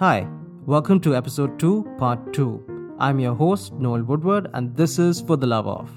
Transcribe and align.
Hi, 0.00 0.28
welcome 0.64 1.00
to 1.00 1.16
episode 1.16 1.58
2, 1.58 1.96
part 1.98 2.32
2. 2.32 2.94
I'm 3.00 3.18
your 3.18 3.34
host, 3.34 3.72
Noel 3.72 4.04
Woodward, 4.04 4.48
and 4.54 4.76
this 4.76 4.96
is 4.96 5.20
For 5.20 5.36
the 5.36 5.48
Love 5.48 5.66
of. 5.66 5.90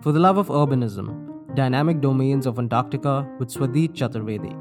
For 0.00 0.12
the 0.12 0.20
Love 0.20 0.38
of 0.38 0.46
Urbanism 0.46 1.56
Dynamic 1.56 2.00
Domains 2.00 2.46
of 2.46 2.60
Antarctica 2.60 3.28
with 3.40 3.48
Swadit 3.48 3.94
Chaturvedi. 3.94 4.54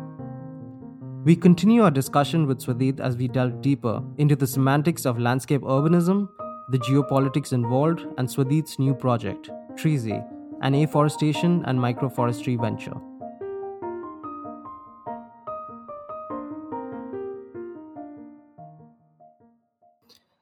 We 1.23 1.35
continue 1.35 1.83
our 1.83 1.91
discussion 1.91 2.47
with 2.47 2.57
Swadit 2.57 2.99
as 2.99 3.15
we 3.15 3.27
delve 3.27 3.61
deeper 3.61 4.01
into 4.17 4.35
the 4.35 4.47
semantics 4.47 5.05
of 5.05 5.19
landscape 5.19 5.61
urbanism, 5.61 6.27
the 6.71 6.79
geopolitics 6.79 7.53
involved, 7.53 8.07
and 8.17 8.27
Swadit's 8.27 8.79
new 8.79 8.95
project, 8.95 9.51
Treesy, 9.75 10.27
an 10.63 10.73
afforestation 10.73 11.63
and 11.67 11.77
microforestry 11.77 12.59
venture. 12.59 12.99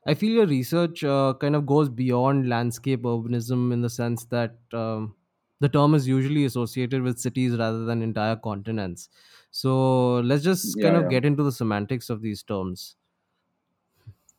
I 0.06 0.14
feel 0.14 0.32
your 0.32 0.48
research 0.48 1.04
uh, 1.04 1.34
kind 1.40 1.56
of 1.56 1.66
goes 1.66 1.90
beyond 1.90 2.50
landscape 2.50 3.04
urbanism 3.04 3.72
in 3.72 3.82
the 3.82 3.90
sense 3.90 4.26
that 4.26 4.58
um, 4.74 5.16
the 5.60 5.70
term 5.70 5.94
is 5.94 6.08
usually 6.08 6.46
associated 6.46 7.02
with 7.04 7.20
cities 7.20 7.56
rather 7.58 7.86
than 7.86 8.02
entire 8.02 8.36
continents. 8.38 9.10
So 9.52 10.20
let's 10.20 10.44
just 10.44 10.80
kind 10.80 10.96
of 10.96 11.08
Yeah, 11.08 11.10
get 11.10 11.26
into 11.26 11.44
the 11.44 11.52
semantics 11.52 12.10
of 12.10 12.22
these 12.22 12.44
terms. 12.44 12.96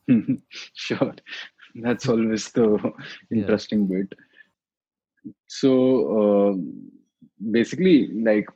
Sure. 0.74 1.14
That's 1.74 2.08
always 2.08 2.50
the 2.52 2.92
Yeah. 3.32 3.58
interesting 3.58 3.86
bit. 3.86 4.12
So, 5.46 5.72
uh, 6.20 6.56
basically, 7.50 8.08
like, 8.22 8.46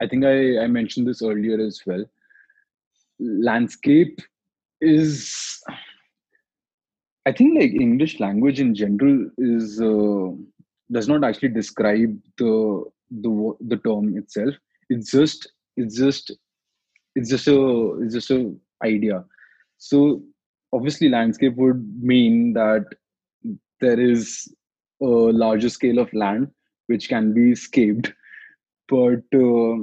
I 0.00 0.06
think 0.06 0.24
I, 0.24 0.58
I 0.58 0.66
mentioned 0.68 1.06
this 1.08 1.20
earlier 1.22 1.60
as 1.60 1.80
well. 1.86 2.04
Landscape 3.18 4.20
is, 4.84 5.62
I 7.26 7.32
think, 7.32 7.58
like 7.58 7.72
English 7.72 8.20
language 8.20 8.60
in 8.60 8.74
general 8.74 9.30
is 9.38 9.80
uh, 9.80 10.30
does 10.92 11.08
not 11.08 11.24
actually 11.24 11.48
describe 11.48 12.18
the 12.38 12.84
the 13.10 13.54
the 13.60 13.76
term 13.78 14.16
itself. 14.16 14.54
It's 14.90 15.10
just 15.10 15.50
it's 15.76 15.96
just 15.96 16.32
it's 17.16 17.30
just 17.30 17.48
a 17.48 17.98
it's 18.02 18.14
just 18.14 18.30
a 18.30 18.54
idea. 18.82 19.24
So 19.78 20.22
obviously, 20.72 21.08
landscape 21.08 21.56
would 21.56 21.82
mean 22.02 22.52
that 22.54 22.84
there 23.80 24.00
is 24.00 24.48
a 25.02 25.06
larger 25.06 25.68
scale 25.68 25.98
of 25.98 26.12
land 26.14 26.50
which 26.86 27.08
can 27.08 27.32
be 27.32 27.54
scaped 27.54 28.12
but 28.88 29.24
uh, 29.34 29.76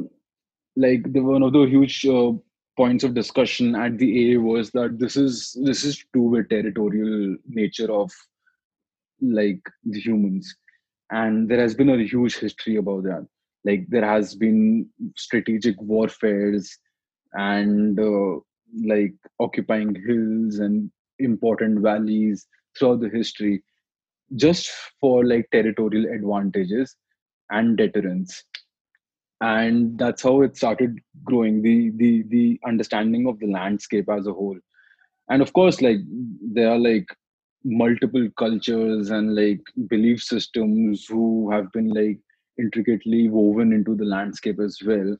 like 0.75 1.11
the 1.11 1.21
one 1.21 1.43
of 1.43 1.53
the 1.53 1.65
huge 1.65 2.05
uh, 2.05 2.31
points 2.77 3.03
of 3.03 3.13
discussion 3.13 3.75
at 3.75 3.97
the 3.97 4.35
aa 4.35 4.39
was 4.39 4.71
that 4.71 4.97
this 4.99 5.15
is 5.15 5.57
this 5.63 5.83
is 5.83 6.03
to 6.13 6.21
with 6.21 6.49
territorial 6.49 7.35
nature 7.47 7.91
of 7.91 8.11
like 9.21 9.61
the 9.83 9.99
humans. 9.99 10.55
And 11.11 11.49
there 11.49 11.59
has 11.59 11.75
been 11.75 11.89
a 11.89 12.03
huge 12.03 12.37
history 12.37 12.77
about 12.77 13.03
that. 13.03 13.27
Like 13.65 13.85
there 13.89 14.05
has 14.05 14.35
been 14.35 14.87
strategic 15.15 15.79
warfares 15.81 16.77
and 17.33 17.99
uh, 17.99 18.39
like 18.83 19.13
occupying 19.39 19.93
hills 19.95 20.59
and 20.59 20.91
important 21.19 21.79
valleys 21.79 22.47
throughout 22.77 23.01
the 23.01 23.09
history 23.09 23.63
just 24.35 24.69
for 24.99 25.25
like 25.25 25.47
territorial 25.51 26.05
advantages 26.13 26.95
and 27.49 27.77
deterrence 27.77 28.43
and 29.41 29.97
that's 29.97 30.21
how 30.21 30.41
it 30.43 30.55
started 30.55 30.99
growing 31.23 31.61
the 31.61 31.89
the 31.95 32.23
the 32.29 32.59
understanding 32.65 33.27
of 33.27 33.39
the 33.39 33.47
landscape 33.47 34.07
as 34.09 34.27
a 34.27 34.33
whole. 34.33 34.57
And 35.29 35.41
of 35.41 35.51
course 35.53 35.81
like 35.81 35.97
there 36.53 36.69
are 36.69 36.77
like 36.77 37.07
multiple 37.63 38.27
cultures 38.37 39.09
and 39.09 39.35
like 39.35 39.61
belief 39.87 40.21
systems 40.21 41.05
who 41.07 41.51
have 41.51 41.71
been 41.71 41.89
like 41.89 42.19
intricately 42.59 43.29
woven 43.29 43.73
into 43.73 43.95
the 43.95 44.05
landscape 44.05 44.59
as 44.59 44.77
well. 44.85 45.17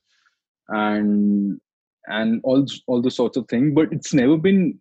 And 0.68 1.60
and 2.06 2.40
all 2.44 2.64
all 2.86 3.02
the 3.02 3.10
sorts 3.10 3.36
of 3.36 3.48
things. 3.48 3.72
But 3.74 3.92
it's 3.92 4.14
never 4.14 4.36
been 4.36 4.78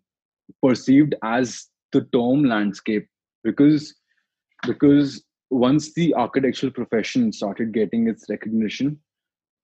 perceived 0.62 1.16
as 1.24 1.68
the 1.94 2.02
term 2.14 2.44
landscape 2.44 3.08
because 3.44 3.96
because 4.68 5.24
once 5.50 5.94
the 5.96 6.14
architectural 6.14 6.72
profession 6.72 7.34
started 7.34 7.74
getting 7.74 8.08
its 8.08 8.26
recognition 8.30 9.00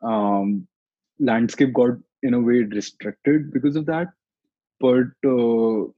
um, 0.01 0.67
landscape 1.19 1.73
got 1.73 1.91
in 2.23 2.33
a 2.33 2.39
way 2.39 2.61
restricted 2.61 3.51
because 3.51 3.75
of 3.75 3.85
that. 3.85 4.07
But 4.79 5.07
uh, 5.27 5.91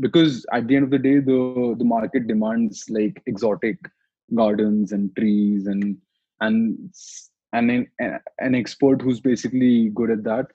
because 0.00 0.44
at 0.52 0.66
the 0.66 0.76
end 0.76 0.84
of 0.84 0.90
the 0.90 0.98
day 0.98 1.18
the 1.18 1.74
the 1.78 1.84
market 1.84 2.26
demands 2.26 2.88
like 2.90 3.22
exotic 3.26 3.78
gardens 4.34 4.92
and 4.92 5.14
trees 5.16 5.66
and 5.66 5.96
and 6.40 6.92
and 7.52 7.70
an, 7.70 8.20
an 8.38 8.54
expert 8.54 9.00
who's 9.00 9.20
basically 9.20 9.90
good 9.90 10.10
at 10.10 10.24
that. 10.24 10.46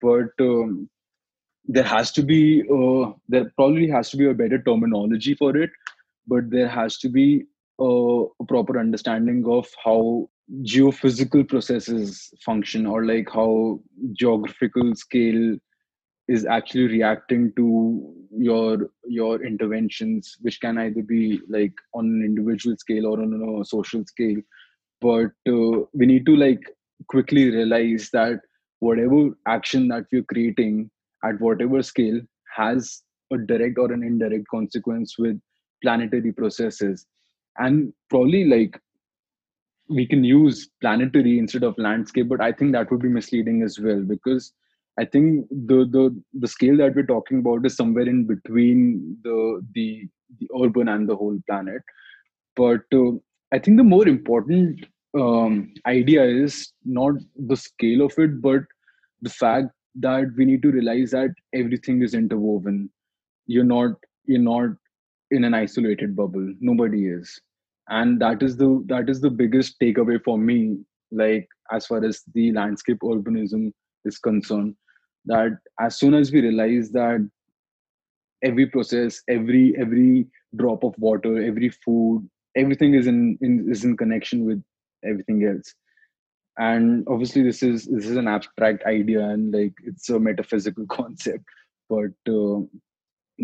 But 0.00 0.30
um, 0.40 0.88
there 1.66 1.84
has 1.84 2.12
to 2.12 2.22
be 2.22 2.62
uh, 2.62 3.12
there 3.28 3.52
probably 3.56 3.88
has 3.88 4.10
to 4.10 4.16
be 4.16 4.28
a 4.28 4.34
better 4.34 4.62
terminology 4.62 5.34
for 5.34 5.56
it 5.56 5.70
but 6.28 6.50
there 6.50 6.68
has 6.68 6.98
to 6.98 7.08
be 7.08 7.44
a, 7.80 8.24
a 8.40 8.44
proper 8.46 8.78
understanding 8.78 9.44
of 9.46 9.66
how 9.84 10.28
geophysical 10.62 11.46
processes 11.48 12.30
function 12.44 12.86
or 12.86 13.04
like 13.04 13.28
how 13.30 13.78
geographical 14.12 14.94
scale 14.94 15.56
is 16.26 16.46
actually 16.46 16.86
reacting 16.88 17.52
to 17.56 18.14
your 18.30 18.90
your 19.04 19.44
interventions 19.44 20.36
which 20.40 20.60
can 20.60 20.78
either 20.78 21.02
be 21.02 21.40
like 21.48 21.72
on 21.94 22.04
an 22.04 22.22
individual 22.24 22.76
scale 22.76 23.06
or 23.06 23.20
on 23.20 23.60
a 23.60 23.64
social 23.64 24.04
scale. 24.06 24.40
But 25.00 25.32
uh, 25.48 25.86
we 25.92 26.06
need 26.06 26.26
to 26.26 26.36
like 26.36 26.60
quickly 27.08 27.50
realize 27.50 28.10
that 28.12 28.40
whatever 28.80 29.30
action 29.46 29.88
that 29.88 30.04
we're 30.12 30.22
creating 30.24 30.90
at 31.24 31.40
whatever 31.40 31.82
scale 31.82 32.20
has 32.56 33.02
a 33.32 33.38
direct 33.38 33.78
or 33.78 33.92
an 33.92 34.02
indirect 34.02 34.46
consequence 34.50 35.14
with 35.18 35.40
planetary 35.82 36.32
processes. 36.32 37.06
And 37.58 37.92
probably 38.08 38.44
like 38.44 38.80
we 39.88 40.06
can 40.06 40.24
use 40.24 40.68
planetary 40.80 41.38
instead 41.38 41.62
of 41.62 41.78
landscape 41.78 42.28
but 42.28 42.40
i 42.40 42.52
think 42.52 42.72
that 42.72 42.90
would 42.90 43.00
be 43.00 43.08
misleading 43.08 43.62
as 43.62 43.78
well 43.80 44.00
because 44.02 44.52
i 44.98 45.04
think 45.04 45.46
the 45.50 45.78
the 45.96 46.04
the 46.40 46.48
scale 46.48 46.76
that 46.76 46.94
we're 46.94 47.12
talking 47.14 47.38
about 47.38 47.64
is 47.64 47.76
somewhere 47.76 48.08
in 48.08 48.24
between 48.24 49.16
the 49.22 49.64
the 49.74 50.08
the 50.38 50.48
urban 50.62 50.88
and 50.88 51.08
the 51.08 51.16
whole 51.16 51.38
planet. 51.48 51.82
But 52.56 52.82
uh, 52.92 53.12
i 53.52 53.58
think 53.58 53.76
the 53.78 53.84
more 53.84 54.06
important 54.06 54.84
um, 55.18 55.72
idea 55.86 56.22
is 56.24 56.72
not 56.84 57.14
the 57.52 57.56
scale 57.56 58.02
of 58.02 58.12
it 58.18 58.42
but 58.42 58.62
the 59.22 59.30
fact 59.30 59.68
that 60.00 60.32
we 60.36 60.44
need 60.44 60.62
to 60.62 60.70
realize 60.70 61.10
that 61.10 61.34
everything 61.54 62.02
is 62.02 62.14
interwoven. 62.14 62.90
You're 63.46 63.64
not 63.64 63.92
you're 64.26 64.40
not 64.40 64.70
in 65.30 65.44
an 65.44 65.54
isolated 65.54 66.14
bubble. 66.14 66.54
Nobody 66.60 67.06
is 67.06 67.40
and 67.88 68.20
that 68.20 68.42
is 68.42 68.56
the 68.56 68.82
that 68.86 69.08
is 69.08 69.20
the 69.20 69.30
biggest 69.30 69.78
takeaway 69.80 70.22
for 70.22 70.38
me 70.38 70.78
like 71.10 71.48
as 71.72 71.86
far 71.86 72.04
as 72.04 72.22
the 72.34 72.52
landscape 72.52 72.98
urbanism 73.02 73.72
is 74.04 74.18
concerned 74.18 74.74
that 75.24 75.58
as 75.80 75.98
soon 75.98 76.14
as 76.14 76.32
we 76.32 76.40
realize 76.40 76.90
that 76.90 77.28
every 78.42 78.66
process 78.66 79.22
every 79.28 79.76
every 79.78 80.26
drop 80.56 80.84
of 80.84 80.94
water 80.98 81.42
every 81.42 81.68
food 81.68 82.28
everything 82.56 82.94
is 82.94 83.06
in, 83.06 83.38
in 83.40 83.66
is 83.70 83.84
in 83.84 83.96
connection 83.96 84.44
with 84.44 84.62
everything 85.04 85.44
else. 85.44 85.74
And 86.58 87.06
obviously 87.08 87.42
this 87.42 87.62
is 87.62 87.86
this 87.86 88.06
is 88.06 88.16
an 88.16 88.26
abstract 88.26 88.84
idea 88.84 89.20
and 89.28 89.54
like 89.54 89.74
it's 89.84 90.08
a 90.10 90.18
metaphysical 90.18 90.86
concept 90.90 91.44
but 91.88 92.16
uh, 92.28 92.60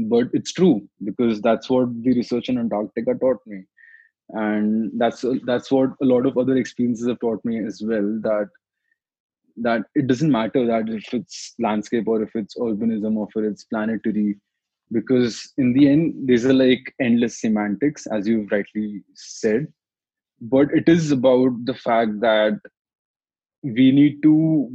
but 0.06 0.28
it's 0.32 0.52
true 0.52 0.88
because 1.04 1.40
that's 1.40 1.70
what 1.70 1.88
the 2.02 2.14
research 2.14 2.48
in 2.48 2.58
antarctica 2.58 3.14
taught 3.14 3.38
me 3.46 3.62
and 4.30 4.90
that's 4.96 5.24
that's 5.44 5.70
what 5.70 5.90
a 6.02 6.04
lot 6.04 6.26
of 6.26 6.38
other 6.38 6.56
experiences 6.56 7.08
have 7.08 7.20
taught 7.20 7.44
me 7.44 7.64
as 7.64 7.82
well 7.84 8.18
that 8.22 8.48
that 9.56 9.82
it 9.94 10.06
doesn't 10.06 10.30
matter 10.30 10.66
that 10.66 10.88
if 10.88 11.12
it's 11.12 11.54
landscape 11.58 12.08
or 12.08 12.22
if 12.22 12.30
it's 12.34 12.56
urbanism 12.56 13.16
or 13.16 13.28
if 13.28 13.44
it's 13.44 13.64
planetary 13.64 14.36
because 14.92 15.52
in 15.58 15.72
the 15.72 15.88
end 15.88 16.14
these 16.26 16.44
are 16.44 16.52
like 16.52 16.92
endless 17.00 17.40
semantics 17.40 18.06
as 18.06 18.26
you've 18.26 18.50
rightly 18.50 19.02
said. 19.14 19.66
But 20.40 20.68
it 20.72 20.88
is 20.88 21.10
about 21.10 21.52
the 21.64 21.74
fact 21.74 22.20
that 22.20 22.58
we 23.62 23.92
need 23.92 24.22
to 24.22 24.68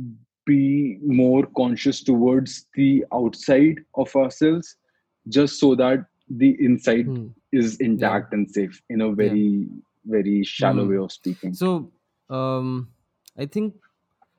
be 0.45 0.97
more 1.05 1.45
conscious 1.55 2.01
towards 2.03 2.65
the 2.73 3.05
outside 3.13 3.75
of 3.95 4.15
ourselves 4.15 4.75
just 5.27 5.59
so 5.59 5.75
that 5.75 6.05
the 6.29 6.55
inside 6.63 7.05
Hmm. 7.05 7.29
is 7.51 7.77
Yeah. 7.93 8.15
intact 8.17 8.33
and 8.33 8.49
safe 8.49 8.81
in 8.89 9.01
a 9.01 9.13
Yeah. 9.17 9.35
very 9.35 9.67
very 10.05 10.43
shallow 10.43 10.85
Hmm. 10.85 10.89
way 10.89 10.97
of 10.97 11.11
speaking 11.11 11.59
So, 11.59 11.93
um, 12.29 12.91
I 13.37 13.45
think 13.45 13.75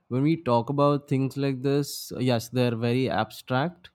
when 0.09 0.23
we 0.23 0.37
talk 0.43 0.71
about 0.71 1.09
things 1.09 1.37
like 1.37 1.63
this, 1.63 2.13
yes, 2.19 2.49
they're 2.49 2.77
very 2.77 3.09
abstract, 3.11 3.91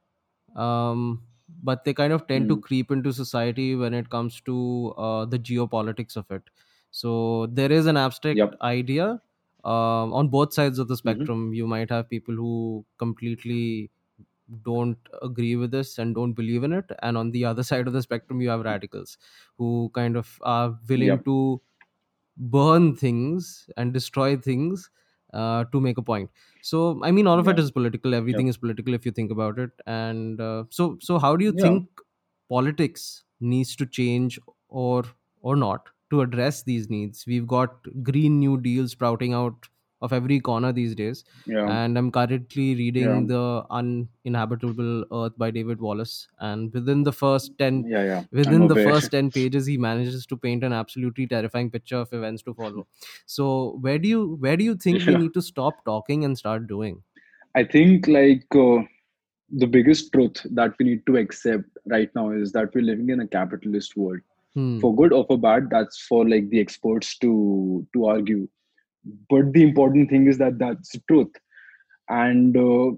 um, 0.56 1.24
but 1.63 1.83
they 1.86 1.94
kind 1.94 2.13
of 2.13 2.27
tend 2.27 2.47
to 2.50 2.57
Mm. 2.57 2.62
creep 2.62 2.92
into 2.92 3.13
society 3.13 3.75
when 3.75 3.94
it 3.94 4.09
comes 4.09 4.41
to 4.41 4.94
uh, 4.98 5.25
the 5.25 5.39
geopolitics 5.39 6.18
of 6.18 6.30
it. 6.31 6.44
So 6.91 7.48
there 7.48 7.71
is 7.71 7.86
an 7.88 7.98
abstract 7.98 8.41
Yep. 8.41 8.62
idea 8.62 9.21
um, 9.63 10.13
on 10.13 10.30
both 10.30 10.53
sides 10.53 10.80
of 10.80 10.88
the 10.88 10.98
hmm 11.06 11.27
spectrum. 11.38 11.53
You 11.53 11.68
might 11.68 11.89
have 11.91 12.09
people 12.09 12.36
who 12.36 12.86
completely 12.98 13.91
don't 14.63 14.97
agree 15.21 15.56
with 15.56 15.71
this 15.71 15.97
and 15.97 16.15
don't 16.15 16.33
believe 16.33 16.63
in 16.63 16.74
it, 16.74 16.92
and 17.01 17.18
on 17.18 17.31
the 17.31 17.45
other 17.45 17.63
side 17.71 17.88
of 17.88 17.94
the 17.94 18.01
spectrum, 18.01 18.42
you 18.42 18.50
have 18.50 18.62
radicals 18.62 19.18
who 19.57 19.92
kind 19.94 20.15
of 20.18 20.38
are 20.44 20.77
willing 20.89 21.19
Yep. 21.19 21.25
to 21.25 21.62
burn 22.38 22.95
things 22.95 23.69
and 23.77 23.94
destroy 23.94 24.36
things 24.38 24.89
uh, 25.33 25.63
to 25.65 25.80
make 25.81 25.97
a 25.97 26.01
point 26.01 26.30
so 26.62 27.01
i 27.03 27.12
mean 27.12 27.27
all 27.27 27.39
of 27.39 27.47
it 27.47 27.57
Yeah. 27.57 27.59
is 27.59 27.71
political 27.71 28.13
everything 28.13 28.47
Yep. 28.47 28.50
is 28.50 28.57
political 28.57 28.94
if 28.94 29.06
you 29.06 29.12
think 29.12 29.31
about 29.31 29.57
it 29.59 29.71
and 29.86 30.39
uh, 30.42 30.63
so 30.69 30.98
so 31.01 31.18
how 31.19 31.36
do 31.36 31.45
you 31.45 31.51
Yeah. 31.51 31.65
think 31.65 31.88
politics 32.50 33.24
needs 33.39 33.75
to 33.75 33.86
change 33.86 34.39
or 34.69 35.03
or 35.41 35.56
not 35.56 35.89
to 36.09 36.21
address 36.21 36.63
these 36.63 36.89
needs 36.89 37.25
we've 37.25 37.48
got 37.48 37.88
green 38.03 38.39
new 38.39 38.59
deal 38.59 38.88
sprouting 38.88 39.33
out 39.33 39.68
of 40.06 40.13
every 40.18 40.40
corner 40.50 40.72
these 40.80 40.96
days 41.02 41.24
Yeah. 41.54 41.69
and 41.75 41.98
i'm 42.02 42.10
currently 42.18 42.66
Yeah. 42.72 42.80
reading 42.81 43.28
the 43.31 43.44
uninhabitable 43.80 45.06
earth 45.19 45.38
by 45.44 45.50
david 45.57 45.80
wallace 45.88 46.13
and 46.40 46.74
within 46.80 47.04
the 47.10 47.13
first 47.22 47.57
10 47.63 47.84
Yeah. 47.96 48.04
Yeah. 48.12 48.24
Within 48.31 48.68
the 48.68 48.75
first 48.75 49.12
10 49.12 49.31
pages 49.31 49.66
he 49.72 49.78
manages 49.78 50.25
to 50.31 50.38
paint 50.46 50.63
an 50.69 50.74
absolutely 50.74 51.28
terrifying 51.34 51.69
picture 51.75 51.98
of 52.06 52.13
events 52.19 52.44
to 52.50 52.54
follow 52.62 52.88
so 53.25 53.78
where 53.88 54.00
do 54.06 54.10
you 54.16 54.24
where 54.48 54.57
do 54.57 54.63
you 54.69 54.75
think 54.88 55.06
we 55.12 55.16
need 55.24 55.34
to 55.40 55.42
stop 55.42 55.84
talking 55.86 56.25
and 56.30 56.38
start 56.44 56.68
doing 56.68 57.01
I 57.56 57.63
think 57.63 58.08
like 58.08 58.46
uh, 58.56 58.84
the 59.63 59.68
biggest 59.68 60.12
truth 60.13 60.42
that 60.51 60.74
we 60.80 60.86
need 60.86 61.06
to 61.08 61.18
accept 61.18 61.66
right 61.86 62.10
now 62.16 62.31
is 62.31 62.51
that 62.51 62.74
we're 62.75 62.81
living 62.90 63.10
in 63.10 63.22
a 63.22 63.28
capitalist 63.28 63.96
world. 63.96 64.19
hmm 64.56 64.80
For 64.81 64.96
good 64.96 65.13
or 65.13 65.25
for 65.30 65.38
bad, 65.46 65.69
that's 65.69 66.01
for 66.10 66.28
like 66.28 66.50
the 66.50 66.60
experts 66.60 67.18
to 67.19 67.88
to 67.94 68.06
argue. 68.16 68.48
But 69.30 69.54
the 69.54 69.63
important 69.63 70.10
thing 70.10 70.28
is 70.28 70.38
that 70.40 70.57
that's 70.60 70.92
the 70.92 71.02
truth. 71.07 71.31
And 72.10 72.56
uh, 72.56 72.92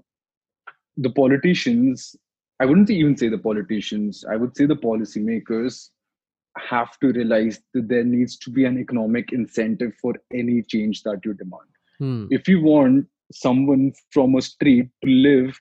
the 0.96 1.10
politicians, 1.10 2.16
I 2.60 2.66
wouldn't 2.66 2.90
even 2.90 3.16
say 3.16 3.28
the 3.28 3.38
politicians, 3.38 4.24
I 4.28 4.36
would 4.36 4.56
say 4.56 4.66
the 4.66 4.76
policymakers 4.76 5.90
have 6.58 6.98
to 7.00 7.12
realize 7.12 7.60
that 7.74 7.88
there 7.88 8.04
needs 8.04 8.36
to 8.38 8.50
be 8.50 8.64
an 8.64 8.78
economic 8.78 9.32
incentive 9.32 9.92
for 10.00 10.14
any 10.32 10.62
change 10.62 11.02
that 11.04 11.20
you 11.24 11.34
demand. 11.34 11.70
hmm 11.98 12.26
If 12.30 12.48
you 12.48 12.60
want 12.60 13.06
someone 13.32 13.92
from 14.10 14.34
a 14.34 14.42
street 14.42 14.88
to 15.04 15.10
live 15.10 15.60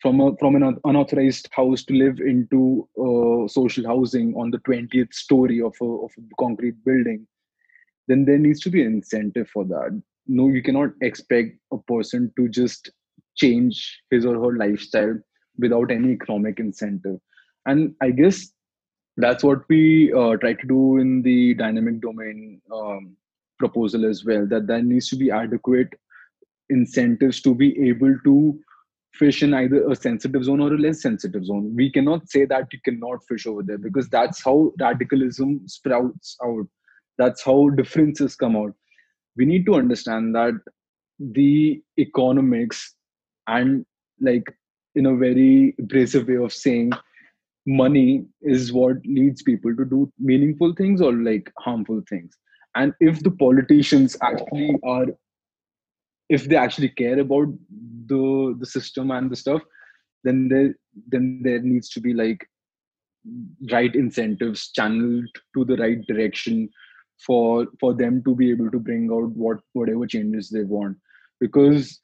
from 0.00 0.20
a 0.20 0.36
from 0.36 0.56
an 0.56 0.78
unauthorized 0.84 1.48
house 1.52 1.84
to 1.84 1.94
live 1.94 2.20
into 2.20 2.88
uh, 2.98 3.48
social 3.48 3.86
housing 3.86 4.34
on 4.34 4.50
the 4.50 4.58
20th 4.58 5.12
story 5.12 5.60
of 5.60 5.74
a, 5.80 5.84
of 5.84 6.10
a 6.18 6.34
concrete 6.38 6.76
building 6.84 7.26
then 8.08 8.24
there 8.24 8.38
needs 8.38 8.60
to 8.60 8.70
be 8.70 8.82
an 8.82 8.88
incentive 8.88 9.48
for 9.48 9.64
that 9.64 10.00
no 10.26 10.48
you 10.48 10.62
cannot 10.62 10.90
expect 11.02 11.56
a 11.72 11.78
person 11.78 12.32
to 12.36 12.48
just 12.48 12.90
change 13.36 14.00
his 14.10 14.24
or 14.24 14.34
her 14.34 14.56
lifestyle 14.56 15.18
without 15.58 15.90
any 15.90 16.10
economic 16.10 16.58
incentive 16.58 17.18
and 17.66 17.94
i 18.00 18.10
guess 18.10 18.52
that's 19.18 19.42
what 19.42 19.60
we 19.68 20.12
uh, 20.12 20.36
try 20.36 20.52
to 20.52 20.66
do 20.66 20.98
in 20.98 21.22
the 21.22 21.54
dynamic 21.54 22.00
domain 22.00 22.60
um, 22.72 23.16
proposal 23.58 24.04
as 24.04 24.24
well 24.24 24.46
that 24.46 24.66
there 24.66 24.82
needs 24.82 25.08
to 25.08 25.16
be 25.16 25.30
adequate 25.30 25.88
incentives 26.68 27.40
to 27.40 27.54
be 27.54 27.88
able 27.88 28.14
to 28.24 28.58
fish 29.12 29.42
in 29.42 29.54
either 29.54 29.88
a 29.88 29.96
sensitive 29.96 30.44
zone 30.44 30.60
or 30.60 30.72
a 30.74 30.78
less 30.78 31.00
sensitive 31.00 31.44
zone. 31.44 31.74
We 31.74 31.90
cannot 31.90 32.28
say 32.28 32.44
that 32.44 32.66
you 32.72 32.78
cannot 32.84 33.24
fish 33.26 33.46
over 33.46 33.62
there 33.62 33.78
because 33.78 34.08
that's 34.08 34.42
how 34.44 34.72
radicalism 34.78 35.66
sprouts 35.66 36.36
out. 36.44 36.66
That's 37.18 37.42
how 37.42 37.70
differences 37.70 38.36
come 38.36 38.56
out. 38.56 38.74
We 39.36 39.44
need 39.44 39.66
to 39.66 39.74
understand 39.74 40.34
that 40.34 40.54
the 41.18 41.82
economics 41.98 42.94
and 43.46 43.84
like 44.20 44.44
in 44.94 45.06
a 45.06 45.16
very 45.16 45.74
abrasive 45.78 46.28
way 46.28 46.36
of 46.36 46.52
saying 46.52 46.92
money 47.66 48.24
is 48.42 48.72
what 48.72 48.96
leads 49.04 49.42
people 49.42 49.74
to 49.76 49.84
do 49.84 50.10
meaningful 50.18 50.72
things 50.74 51.00
or 51.00 51.12
like 51.12 51.52
harmful 51.58 52.02
things 52.08 52.36
and 52.76 52.92
if 53.00 53.22
the 53.22 53.30
politicians 53.30 54.16
actually 54.22 54.76
are 54.84 55.06
if 56.28 56.44
they 56.44 56.56
actually 56.56 56.88
care 56.90 57.18
about 57.18 57.48
the 58.06 58.56
the 58.60 58.66
system 58.66 59.10
and 59.10 59.30
the 59.30 59.36
stuff 59.36 59.62
then 60.22 60.48
there 60.48 60.74
then 61.08 61.40
there 61.42 61.60
needs 61.60 61.88
to 61.88 62.00
be 62.00 62.14
like 62.14 62.46
right 63.72 63.94
incentives 63.96 64.70
channeled 64.70 65.28
to 65.54 65.64
the 65.64 65.76
right 65.76 66.06
direction 66.06 66.68
for 67.24 67.66
for 67.80 67.94
them 67.94 68.22
to 68.24 68.34
be 68.34 68.50
able 68.50 68.70
to 68.70 68.78
bring 68.78 69.10
out 69.12 69.30
what 69.30 69.58
whatever 69.72 70.06
changes 70.06 70.50
they 70.50 70.62
want. 70.62 70.96
Because 71.40 72.00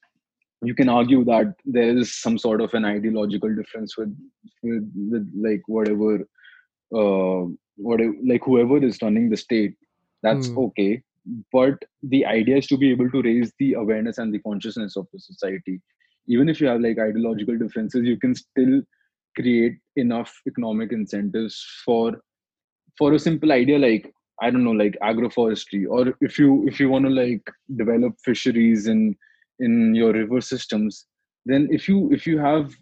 you 0.63 0.75
can 0.75 0.89
argue 0.89 1.25
that 1.25 1.55
there 1.65 1.97
is 1.97 2.15
some 2.21 2.39
sort 2.39 2.61
of 2.61 2.73
an 2.75 2.85
ideological 2.85 3.55
difference 3.55 3.97
with 3.97 4.17
with, 4.63 4.91
with 5.11 5.33
like 5.37 5.63
whatever 5.67 6.21
uh 6.95 7.49
whatever 7.77 8.15
like 8.27 8.43
whoever 8.45 8.83
is 8.85 8.99
running 9.03 9.29
the 9.29 9.37
state 9.37 9.75
that's 10.23 10.49
hmm. 10.49 10.59
okay. 10.59 11.03
But 11.53 11.85
the 12.03 12.25
idea 12.27 12.57
is 12.57 12.67
to 12.69 12.77
be 12.77 12.91
able 12.91 13.11
to 13.11 13.23
raise 13.23 13.53
the 13.59 13.75
awareness 13.75 14.19
and 14.19 14.35
the 14.35 14.41
consciousness 14.41 14.97
of 14.97 15.07
the 15.13 15.21
society. 15.21 15.81
Even 16.27 16.49
if 16.49 16.61
you 16.61 16.67
have 16.67 16.81
like 16.81 16.99
ideological 16.99 17.59
differences 17.59 18.05
you 18.05 18.19
can 18.19 18.35
still 18.35 18.83
create 19.35 19.79
enough 19.97 20.33
economic 20.47 20.93
incentives 20.93 21.65
for 21.85 22.21
for 22.99 23.15
a 23.15 23.19
simple 23.19 23.51
idea 23.51 23.79
like 23.79 24.13
i 24.43 24.51
don't 24.51 24.65
know 24.65 24.79
like 24.83 24.97
agroforestry 25.11 25.83
or 25.89 26.15
if 26.21 26.39
you 26.39 26.67
if 26.69 26.81
you 26.81 26.89
want 26.89 27.05
to 27.05 27.11
like 27.11 27.51
develop 27.77 28.15
fisheries 28.25 28.87
in 28.87 29.17
in 29.61 29.95
your 29.95 30.13
river 30.13 30.41
systems 30.41 31.07
then 31.47 31.69
if 31.71 31.89
you 31.89 32.11
if 32.13 32.27
you 32.27 32.39
have 32.39 32.75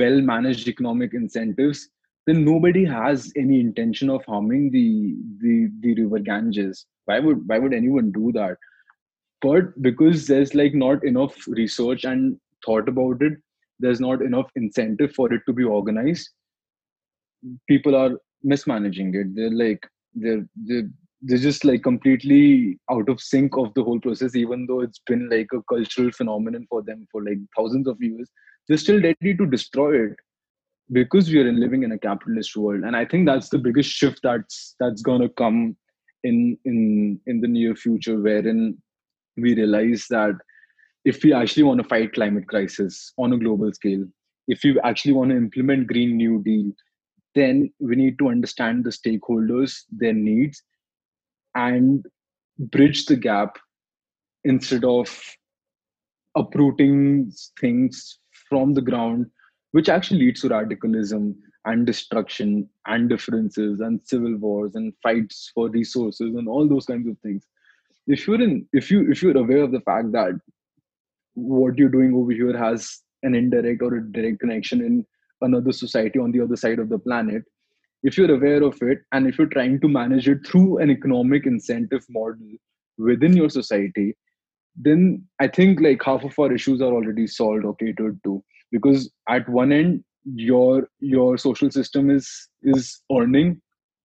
well 0.00 0.20
managed 0.20 0.68
economic 0.68 1.14
incentives 1.14 1.88
then 2.26 2.44
nobody 2.44 2.84
has 2.84 3.32
any 3.36 3.58
intention 3.60 4.08
of 4.08 4.24
harming 4.24 4.70
the 4.70 5.16
the 5.40 5.68
the 5.80 5.94
river 6.00 6.20
ganges. 6.20 6.86
Why 7.06 7.18
would 7.18 7.40
why 7.48 7.58
would 7.58 7.74
anyone 7.74 8.12
do 8.12 8.30
that? 8.36 8.58
But 9.40 9.82
because 9.82 10.28
there's 10.28 10.54
like 10.54 10.72
not 10.72 11.04
enough 11.04 11.34
research 11.48 12.04
and 12.04 12.36
thought 12.64 12.88
about 12.88 13.22
it 13.22 13.32
there's 13.80 14.00
not 14.00 14.22
enough 14.22 14.48
incentive 14.54 15.12
for 15.12 15.32
it 15.32 15.42
to 15.46 15.52
be 15.52 15.64
organized 15.64 16.28
people 17.68 17.94
are 17.96 18.12
mismanaging 18.42 19.14
it. 19.14 19.34
They're 19.34 19.50
like 19.50 19.86
they're 20.14 20.46
they're, 20.56 20.88
they're 21.22 21.38
just 21.38 21.64
like 21.64 21.82
completely 21.82 22.78
out 22.90 23.08
of 23.08 23.20
sync 23.20 23.56
of 23.56 23.72
the 23.74 23.82
whole 23.82 24.00
process 24.00 24.34
even 24.34 24.66
though 24.66 24.80
it's 24.80 25.00
been 25.06 25.28
like 25.30 25.48
a 25.52 25.62
cultural 25.68 26.10
phenomenon 26.12 26.66
for 26.68 26.82
them 26.82 27.06
for 27.10 27.22
like 27.22 27.38
thousands 27.56 27.86
of 27.86 27.96
years 28.00 28.28
they're 28.68 28.78
still 28.78 29.00
ready 29.00 29.36
to 29.36 29.46
destroy 29.46 30.06
it 30.06 30.16
because 30.90 31.30
we 31.30 31.40
are 31.40 31.48
in 31.48 31.60
living 31.60 31.84
in 31.84 31.92
a 31.92 31.98
capitalist 31.98 32.56
world. 32.56 32.84
And 32.84 32.96
i 32.96 33.04
think 33.04 33.26
that's 33.26 33.48
the 33.48 33.58
biggest 33.58 33.90
shift 33.90 34.20
that's 34.22 34.74
that's 34.80 35.02
going 35.02 35.22
to 35.22 35.28
come 35.28 35.76
in 36.24 36.56
in 36.64 37.20
in 37.26 37.40
the 37.40 37.48
near 37.48 37.74
future 37.74 38.20
wherein 38.20 38.76
we 39.36 39.54
realize 39.54 40.06
that 40.10 40.34
if 41.04 41.24
we 41.24 41.32
actually 41.32 41.64
want 41.64 41.82
to 41.82 41.88
fight 41.88 42.12
climate 42.12 42.46
crisis 42.46 43.12
on 43.18 43.32
a 43.32 43.38
global 43.38 43.72
scale 43.72 44.04
if 44.46 44.62
you 44.62 44.78
actually 44.84 45.12
want 45.12 45.30
to 45.30 45.36
implement 45.36 45.86
green 45.86 46.16
new 46.16 46.42
deal 46.44 46.70
then 47.34 47.72
we 47.80 47.96
need 47.96 48.18
to 48.18 48.28
understand 48.28 48.84
the 48.84 48.90
stakeholders 48.90 49.82
their 49.90 50.12
needs 50.12 50.62
and 51.54 52.06
bridge 52.58 53.06
the 53.06 53.16
gap 53.16 53.58
instead 54.44 54.84
of 54.84 55.08
uprooting 56.34 57.32
things 57.60 58.18
from 58.48 58.74
the 58.74 58.80
ground 58.80 59.26
which 59.72 59.88
actually 59.88 60.20
leads 60.20 60.42
to 60.42 60.48
radicalism 60.48 61.34
and 61.64 61.86
destruction 61.86 62.68
and 62.86 63.08
differences 63.08 63.80
and 63.80 64.00
civil 64.04 64.36
wars 64.36 64.74
and 64.74 64.92
fights 65.02 65.50
for 65.54 65.68
resources 65.70 66.34
and 66.34 66.48
all 66.48 66.68
those 66.68 66.86
kinds 66.86 67.08
of 67.08 67.18
things. 67.20 67.46
If 68.06 68.26
you're 68.26 68.42
in 68.42 68.66
if 68.72 68.90
you 68.90 69.10
if 69.10 69.22
you're 69.22 69.36
aware 69.36 69.62
of 69.62 69.72
the 69.72 69.80
fact 69.80 70.12
that 70.12 70.32
what 71.34 71.78
you're 71.78 71.88
doing 71.88 72.14
over 72.14 72.32
here 72.32 72.56
has 72.56 73.00
an 73.22 73.34
indirect 73.34 73.80
or 73.82 73.94
a 73.94 74.12
direct 74.12 74.40
connection 74.40 74.84
in 74.84 75.06
another 75.42 75.72
society 75.72 76.18
on 76.18 76.32
the 76.32 76.40
other 76.40 76.56
side 76.56 76.78
of 76.78 76.88
the 76.88 76.98
planet 76.98 77.42
if 78.02 78.18
you're 78.18 78.34
aware 78.34 78.62
of 78.62 78.76
it 78.82 78.98
and 79.12 79.26
if 79.26 79.38
you're 79.38 79.54
trying 79.56 79.80
to 79.80 79.88
manage 79.88 80.28
it 80.28 80.46
through 80.46 80.78
an 80.78 80.90
economic 80.90 81.46
incentive 81.46 82.04
model 82.08 82.52
within 82.98 83.36
your 83.36 83.50
society 83.50 84.16
then 84.76 85.22
i 85.40 85.46
think 85.46 85.80
like 85.80 86.02
half 86.02 86.24
of 86.24 86.38
our 86.38 86.52
issues 86.52 86.80
are 86.80 86.92
already 86.92 87.26
solved 87.26 87.64
or 87.64 87.74
catered 87.76 88.18
to 88.24 88.42
because 88.70 89.10
at 89.28 89.48
one 89.48 89.72
end 89.72 90.02
your 90.24 90.88
your 91.00 91.36
social 91.36 91.70
system 91.70 92.10
is 92.10 92.48
is 92.62 93.00
earning 93.12 93.60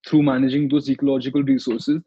through 0.08 0.24
managing 0.24 0.68
those 0.68 0.90
ecological 0.90 1.44
resources 1.44 2.02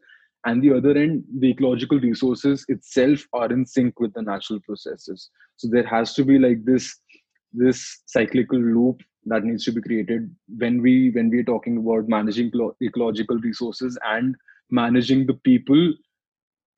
and 0.45 0.63
the 0.63 0.73
other 0.75 0.97
end 0.97 1.23
the 1.39 1.49
ecological 1.51 1.99
resources 1.99 2.65
itself 2.67 3.25
are 3.33 3.51
in 3.51 3.65
sync 3.65 3.99
with 3.99 4.13
the 4.13 4.21
natural 4.21 4.59
processes. 4.61 5.29
So 5.57 5.67
there 5.71 5.85
has 5.85 6.13
to 6.15 6.25
be 6.25 6.39
like 6.39 6.65
this 6.65 6.97
this 7.53 8.01
cyclical 8.07 8.59
loop 8.59 9.01
that 9.25 9.43
needs 9.43 9.63
to 9.65 9.71
be 9.71 9.81
created 9.81 10.35
when 10.57 10.81
we 10.81 11.11
when 11.11 11.29
we're 11.29 11.43
talking 11.43 11.77
about 11.77 12.07
managing 12.07 12.51
ecological 12.81 13.37
resources 13.37 13.97
and 14.03 14.35
managing 14.69 15.25
the 15.27 15.33
people 15.33 15.93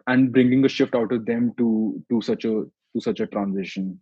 and 0.07 0.31
bringing 0.33 0.65
a 0.65 0.69
shift 0.69 0.95
out 0.95 1.11
of 1.11 1.25
them 1.25 1.53
to 1.57 2.03
to 2.09 2.21
such 2.21 2.45
a 2.45 2.65
to 2.93 3.01
such 3.01 3.19
a 3.19 3.27
transition. 3.27 4.01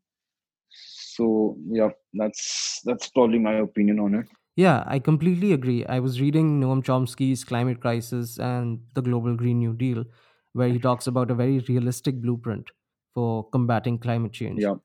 So 0.69 1.57
yeah 1.69 1.89
that's 2.13 2.81
that's 2.86 3.10
probably 3.10 3.39
my 3.39 3.55
opinion 3.55 4.00
on 4.00 4.15
it. 4.15 4.27
Yeah 4.55 4.83
i 4.88 5.00
completely 5.00 5.53
agree. 5.53 5.86
I 5.86 6.00
was 6.00 6.19
reading 6.21 6.60
noam 6.62 6.83
chomsky's 6.83 7.43
climate 7.43 7.79
crisis 7.81 8.38
and 8.39 8.81
the 8.95 9.01
global 9.01 9.36
green 9.36 9.60
new 9.60 9.74
deal 9.74 10.05
where 10.53 10.67
he 10.69 10.79
talks 10.79 11.07
about 11.07 11.31
a 11.31 11.36
very 11.36 11.60
realistic 11.60 12.21
blueprint 12.21 12.69
for 13.13 13.50
combating 13.50 13.98
climate 14.00 14.33
change. 14.33 14.63
Yeah 14.63 14.75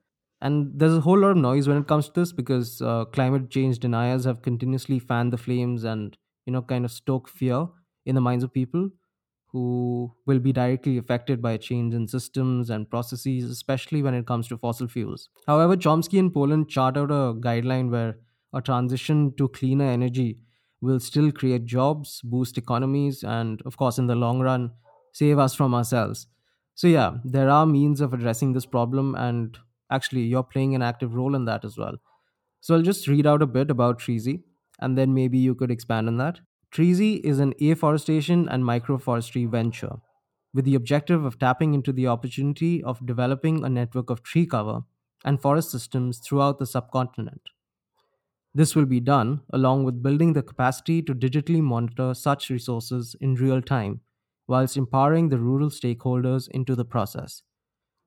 and 0.41 0.79
there's 0.79 0.95
a 0.95 1.01
whole 1.01 1.19
lot 1.19 1.31
of 1.31 1.37
noise 1.37 1.67
when 1.69 1.79
it 1.79 1.87
comes 1.87 2.07
to 2.09 2.21
this 2.21 2.33
because 2.33 2.81
uh, 2.83 3.05
climate 3.07 3.51
change 3.51 3.79
deniers 3.79 4.25
have 4.25 4.43
continuously 4.43 4.99
fanned 4.99 5.33
the 5.33 5.39
flames 5.39 5.85
and 5.85 6.17
you 6.45 6.53
know 6.53 6.63
kind 6.63 6.85
of 6.85 6.93
stoke 6.93 7.29
fear 7.29 7.67
in 8.05 8.15
the 8.15 8.21
minds 8.21 8.45
of 8.45 8.53
people 8.53 8.91
who 9.53 10.13
will 10.27 10.39
be 10.39 10.53
directly 10.53 10.99
affected 10.99 11.41
by 11.41 11.53
a 11.53 11.59
change 11.59 11.95
in 11.95 12.07
systems 12.07 12.69
and 12.69 12.91
processes 12.91 13.51
especially 13.51 14.03
when 14.03 14.15
it 14.15 14.27
comes 14.27 14.49
to 14.49 14.59
fossil 14.59 14.89
fuels. 14.89 15.29
However 15.47 15.77
chomsky 15.77 16.19
in 16.19 16.31
pollin 16.31 16.67
chart 16.67 16.97
out 16.97 17.11
a 17.11 17.33
guideline 17.35 17.91
where 17.91 18.19
a 18.53 18.61
transition 18.61 19.35
to 19.37 19.49
cleaner 19.49 19.85
energy 19.87 20.39
will 20.81 21.01
still 21.01 21.33
create 21.33 21.65
jobs 21.65 22.21
boost 22.23 22.59
economies 22.59 23.23
and 23.25 23.63
of 23.63 23.77
course 23.77 23.99
in 23.99 24.07
the 24.07 24.15
long 24.15 24.41
run 24.41 24.73
save 25.13 25.39
us 25.39 25.55
from 25.55 25.75
ourselves. 25.75 26.27
So 26.75 26.89
yeah 26.89 27.19
there 27.25 27.49
are 27.49 27.65
means 27.67 28.01
of 28.01 28.13
addressing 28.13 28.53
this 28.53 28.67
problem 28.67 29.15
and 29.15 29.57
Actually, 29.91 30.23
you're 30.23 30.43
playing 30.43 30.75
an 30.75 30.83
active 30.83 31.15
role 31.15 31.35
in 31.35 31.45
that 31.47 31.65
as 31.65 31.77
well. 31.79 31.97
So 32.61 32.75
I'll 32.75 32.83
just 32.83 33.07
read 33.09 33.27
out 33.27 33.43
a 33.43 33.47
bit 33.47 33.71
about 33.71 34.01
Treezy, 34.01 34.43
and 34.81 34.97
then 34.99 35.15
maybe 35.15 35.39
you 35.39 35.55
could 35.55 35.71
expand 35.71 36.09
on 36.09 36.17
that. 36.19 36.41
Treezy 36.73 37.21
is 37.21 37.39
an 37.39 37.55
afforestation 37.61 38.49
and 38.49 38.65
microforestry 38.65 39.49
venture 39.49 39.97
with 40.53 40.65
the 40.65 40.75
objective 40.75 41.25
of 41.25 41.39
tapping 41.39 41.75
into 41.75 41.93
the 41.93 42.07
opportunity 42.07 42.83
of 42.83 43.05
developing 43.07 43.65
a 43.65 43.69
network 43.69 44.11
of 44.11 44.23
tree 44.23 44.47
cover 44.47 44.83
and 45.25 45.41
forest 45.41 45.71
systems 45.71 46.19
throughout 46.19 46.59
the 46.59 46.67
subcontinent. 46.67 47.43
This 48.55 48.75
will 48.75 48.87
be 48.87 48.99
done 48.99 49.43
along 49.51 49.85
with 49.85 50.03
building 50.03 50.33
the 50.33 50.43
capacity 50.43 51.01
to 51.03 51.15
digitally 51.15 51.61
monitor 51.63 52.13
such 52.13 52.51
resources 52.51 53.15
in 53.21 53.37
real 53.37 53.63
time, 53.63 54.01
whilst 54.49 54.77
empowering 54.77 55.29
the 55.29 55.39
rural 55.39 55.69
stakeholders 55.71 56.49
into 56.49 56.75
the 56.75 56.85
process. 56.85 57.43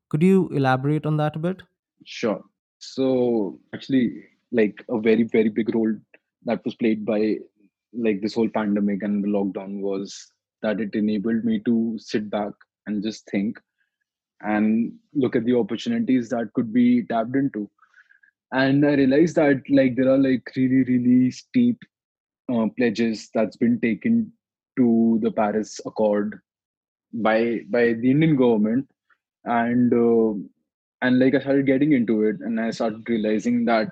Could 0.10 0.24
you 0.24 0.50
elaborate 0.50 1.06
on 1.06 1.18
that 1.18 1.36
a 1.36 1.40
bit? 1.40 1.62
Sure. 2.06 2.44
So 2.80 3.60
actually, 3.74 4.24
like 4.52 4.84
a 4.90 5.00
very 5.00 5.24
very 5.24 5.50
big 5.50 5.74
role 5.76 5.94
that 6.46 6.64
was 6.66 6.76
played 6.76 7.06
by 7.06 7.38
like 7.94 8.22
this 8.22 8.34
whole 8.34 8.50
pandemic 8.50 9.04
and 9.04 9.24
the 9.24 9.28
lockdown 9.28 9.82
was 9.82 10.32
that 10.62 10.80
it 10.80 10.94
enabled 10.94 11.44
me 11.44 11.60
to 11.66 11.98
sit 12.00 12.30
back 12.30 12.54
and 12.86 13.04
just 13.04 13.30
think 13.30 13.60
and 14.42 14.94
look 15.14 15.36
at 15.36 15.46
the 15.46 15.56
opportunities 15.56 16.30
that 16.30 16.54
could 16.54 16.72
be 16.72 17.04
tapped 17.04 17.36
into 17.36 17.70
and 18.54 18.86
i 18.86 18.94
realized 18.94 19.36
that 19.36 19.62
like 19.70 19.96
there 19.96 20.10
are 20.10 20.18
like 20.18 20.52
really 20.56 20.84
really 20.84 21.32
steep 21.32 21.78
uh, 22.54 22.68
pledges 22.78 23.30
that's 23.34 23.58
been 23.58 23.80
taken 23.80 24.32
to 24.78 25.20
the 25.22 25.32
paris 25.32 25.80
accord 25.86 26.40
by 27.14 27.60
by 27.70 27.94
the 27.94 28.12
indian 28.12 28.36
government 28.36 28.88
and 29.46 29.94
uh, 29.94 30.34
and 31.02 31.20
like 31.20 31.36
i 31.36 31.40
started 31.40 31.66
getting 31.66 31.94
into 31.94 32.24
it 32.24 32.38
and 32.42 32.60
i 32.60 32.70
started 32.70 33.10
realizing 33.10 33.66
that 33.66 33.88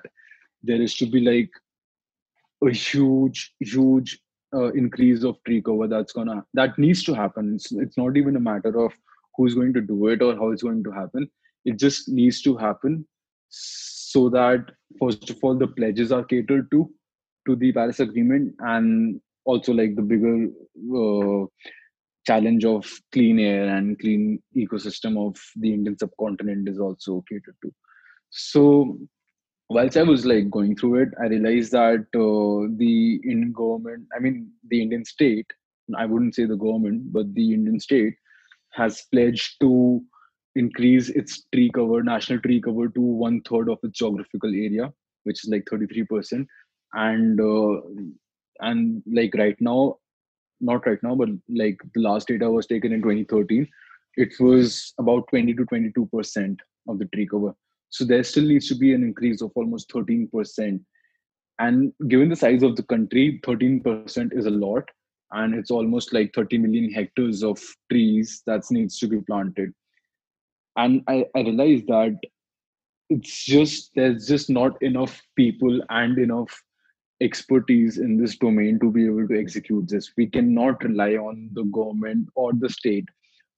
there 0.62 0.80
is 0.80 0.94
to 0.96 1.06
be 1.06 1.20
like 1.20 1.50
a 2.66 2.70
huge 2.70 3.54
huge 3.60 4.18
uh, 4.54 4.72
increase 4.72 5.24
of 5.24 5.36
tree 5.44 5.60
cover 5.60 5.86
that's 5.86 6.12
gonna 6.12 6.44
that 6.54 6.78
needs 6.78 7.04
to 7.04 7.14
happen. 7.14 7.54
It's, 7.54 7.70
it's 7.72 7.96
not 7.98 8.16
even 8.16 8.36
a 8.36 8.40
matter 8.40 8.78
of 8.80 8.92
who's 9.36 9.54
going 9.54 9.72
to 9.74 9.80
do 9.80 10.08
it 10.08 10.22
or 10.22 10.34
how 10.34 10.50
it's 10.50 10.62
going 10.62 10.82
to 10.84 10.90
happen. 10.90 11.28
It 11.64 11.78
just 11.78 12.08
needs 12.08 12.40
to 12.42 12.56
happen 12.56 13.06
so 13.50 14.28
that 14.30 14.70
first 15.00 15.30
of 15.30 15.38
all 15.42 15.54
the 15.54 15.66
pledges 15.66 16.12
are 16.12 16.24
catered 16.24 16.70
to 16.70 16.90
to 17.46 17.56
the 17.56 17.72
paris 17.72 18.00
agreement 18.00 18.54
and 18.60 19.20
also 19.44 19.72
like 19.72 19.96
the 19.96 20.02
bigger 20.02 20.48
uh, 20.94 21.46
challenge 22.28 22.64
of 22.64 22.86
clean 23.12 23.38
air 23.38 23.68
and 23.76 23.98
clean 23.98 24.40
ecosystem 24.56 25.18
of 25.26 25.36
the 25.56 25.72
Indian 25.72 25.96
subcontinent 25.98 26.68
is 26.68 26.78
also 26.78 27.24
catered 27.28 27.56
to. 27.62 27.72
So 28.30 28.98
whilst 29.70 29.96
I 29.96 30.02
was 30.02 30.26
like 30.26 30.50
going 30.50 30.76
through 30.76 31.02
it, 31.02 31.08
I 31.22 31.26
realized 31.26 31.72
that 31.72 32.06
uh, 32.14 32.68
the 32.76 33.20
Indian 33.24 33.52
government, 33.52 34.06
I 34.14 34.20
mean 34.20 34.50
the 34.68 34.82
Indian 34.82 35.04
state, 35.04 35.46
I 35.96 36.06
wouldn't 36.06 36.34
say 36.34 36.44
the 36.44 36.62
government, 36.66 37.12
but 37.12 37.34
the 37.34 37.52
Indian 37.54 37.80
state 37.80 38.14
has 38.72 39.02
pledged 39.12 39.56
to 39.60 40.02
increase 40.54 41.08
its 41.08 41.44
tree 41.54 41.70
cover, 41.74 42.02
national 42.02 42.40
tree 42.40 42.60
cover 42.60 42.88
to 42.88 43.00
one 43.00 43.40
third 43.48 43.68
of 43.70 43.78
its 43.82 43.98
geographical 43.98 44.50
area, 44.50 44.92
which 45.24 45.44
is 45.44 45.50
like 45.50 45.64
33%. 45.64 46.46
And 46.94 47.40
uh, 47.40 47.80
and 48.60 49.02
like 49.06 49.34
right 49.34 49.56
now 49.60 49.98
not 50.60 50.86
right 50.86 51.02
now, 51.02 51.14
but 51.14 51.28
like 51.48 51.80
the 51.94 52.00
last 52.00 52.28
data 52.28 52.50
was 52.50 52.66
taken 52.66 52.92
in 52.92 53.02
2013, 53.02 53.68
it 54.16 54.32
was 54.40 54.94
about 54.98 55.28
20 55.28 55.54
to 55.54 55.64
22 55.64 56.06
percent 56.12 56.60
of 56.88 56.98
the 56.98 57.06
tree 57.06 57.26
cover. 57.26 57.54
So 57.90 58.04
there 58.04 58.24
still 58.24 58.44
needs 58.44 58.68
to 58.68 58.74
be 58.74 58.92
an 58.92 59.02
increase 59.02 59.40
of 59.40 59.52
almost 59.54 59.90
13 59.92 60.28
percent. 60.32 60.82
And 61.58 61.92
given 62.08 62.28
the 62.28 62.36
size 62.36 62.62
of 62.62 62.76
the 62.76 62.82
country, 62.82 63.40
13 63.44 63.80
percent 63.80 64.32
is 64.34 64.46
a 64.46 64.50
lot, 64.50 64.84
and 65.32 65.54
it's 65.54 65.70
almost 65.70 66.12
like 66.12 66.32
30 66.34 66.58
million 66.58 66.90
hectares 66.92 67.42
of 67.42 67.60
trees 67.90 68.42
that 68.46 68.62
needs 68.70 68.98
to 68.98 69.08
be 69.08 69.20
planted. 69.22 69.72
And 70.76 71.02
I, 71.08 71.24
I 71.34 71.40
realized 71.40 71.86
that 71.88 72.16
it's 73.10 73.44
just 73.44 73.90
there's 73.94 74.26
just 74.26 74.50
not 74.50 74.80
enough 74.82 75.20
people 75.36 75.80
and 75.88 76.18
enough 76.18 76.62
expertise 77.20 77.98
in 77.98 78.16
this 78.16 78.36
domain 78.36 78.78
to 78.80 78.90
be 78.90 79.06
able 79.06 79.26
to 79.28 79.38
execute 79.38 79.88
this. 79.88 80.12
We 80.16 80.26
cannot 80.26 80.82
rely 80.84 81.14
on 81.14 81.50
the 81.52 81.64
government 81.64 82.28
or 82.34 82.52
the 82.52 82.68
state 82.68 83.08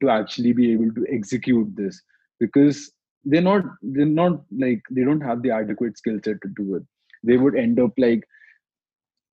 to 0.03 0.11
actually 0.11 0.53
be 0.53 0.73
able 0.73 0.93
to 0.95 1.07
execute 1.13 1.75
this 1.77 2.01
because 2.39 2.93
they're 3.25 3.43
not 3.43 3.65
they're 3.83 4.07
not 4.07 4.41
like 4.51 4.83
they 4.91 5.05
don't 5.05 5.21
have 5.21 5.43
the 5.43 5.51
adequate 5.51 5.99
skill 5.99 6.19
set 6.25 6.41
to 6.41 6.49
do 6.57 6.77
it. 6.77 6.83
They 7.23 7.37
would 7.37 7.55
end 7.55 7.79
up 7.79 7.93
like 7.99 8.25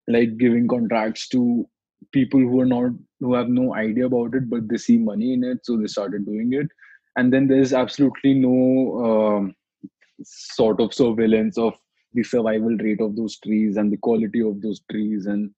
like 0.07 0.38
giving 0.38 0.67
contracts 0.67 1.27
to 1.29 1.67
people 2.12 2.39
who 2.39 2.60
are 2.60 2.65
not 2.65 2.91
who 3.19 3.34
have 3.34 3.50
no 3.50 3.74
idea 3.75 4.05
about 4.05 4.36
it 4.36 4.50
but 4.50 4.67
they 4.69 4.77
see 4.77 4.98
money 4.98 5.34
in 5.34 5.43
it 5.43 5.65
so 5.65 5.77
they 5.77 5.88
started 5.88 6.25
doing 6.25 6.53
it 6.53 6.67
and 7.15 7.34
then 7.34 7.48
there's 7.48 7.74
absolutely 7.74 8.34
no 8.34 9.05
um, 9.05 9.55
sort 10.24 10.79
of 10.79 10.93
surveillance 10.93 11.57
of 11.57 11.74
the 12.14 12.24
survival 12.24 12.76
rate 12.78 13.02
of 13.02 13.16
those 13.16 13.38
trees 13.40 13.78
and 13.78 13.92
the 13.92 13.98
quality 13.98 14.42
of 14.42 14.62
those 14.62 14.82
trees 14.92 15.26
and 15.26 15.52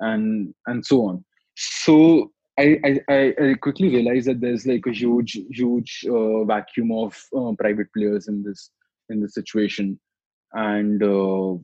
and 0.00 0.54
and 0.66 0.84
so 0.84 1.06
on. 1.06 1.24
So 1.56 2.32
I, 2.58 3.00
I, 3.08 3.34
I 3.40 3.54
quickly 3.54 3.88
realized 3.88 4.26
that 4.28 4.40
there's 4.40 4.66
like 4.66 4.86
a 4.86 4.92
huge 4.92 5.38
huge 5.50 6.04
uh, 6.08 6.44
vacuum 6.44 6.92
of 6.92 7.16
uh, 7.36 7.52
private 7.58 7.92
players 7.96 8.28
in 8.28 8.42
this 8.42 8.70
in 9.08 9.20
this 9.20 9.34
situation. 9.34 9.98
And 10.52 11.02
uh, 11.02 11.56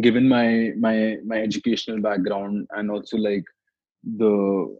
given 0.00 0.28
my 0.28 0.72
my 0.78 1.16
my 1.24 1.38
educational 1.42 2.00
background 2.00 2.66
and 2.70 2.90
also 2.90 3.16
like 3.16 3.44
the 4.16 4.76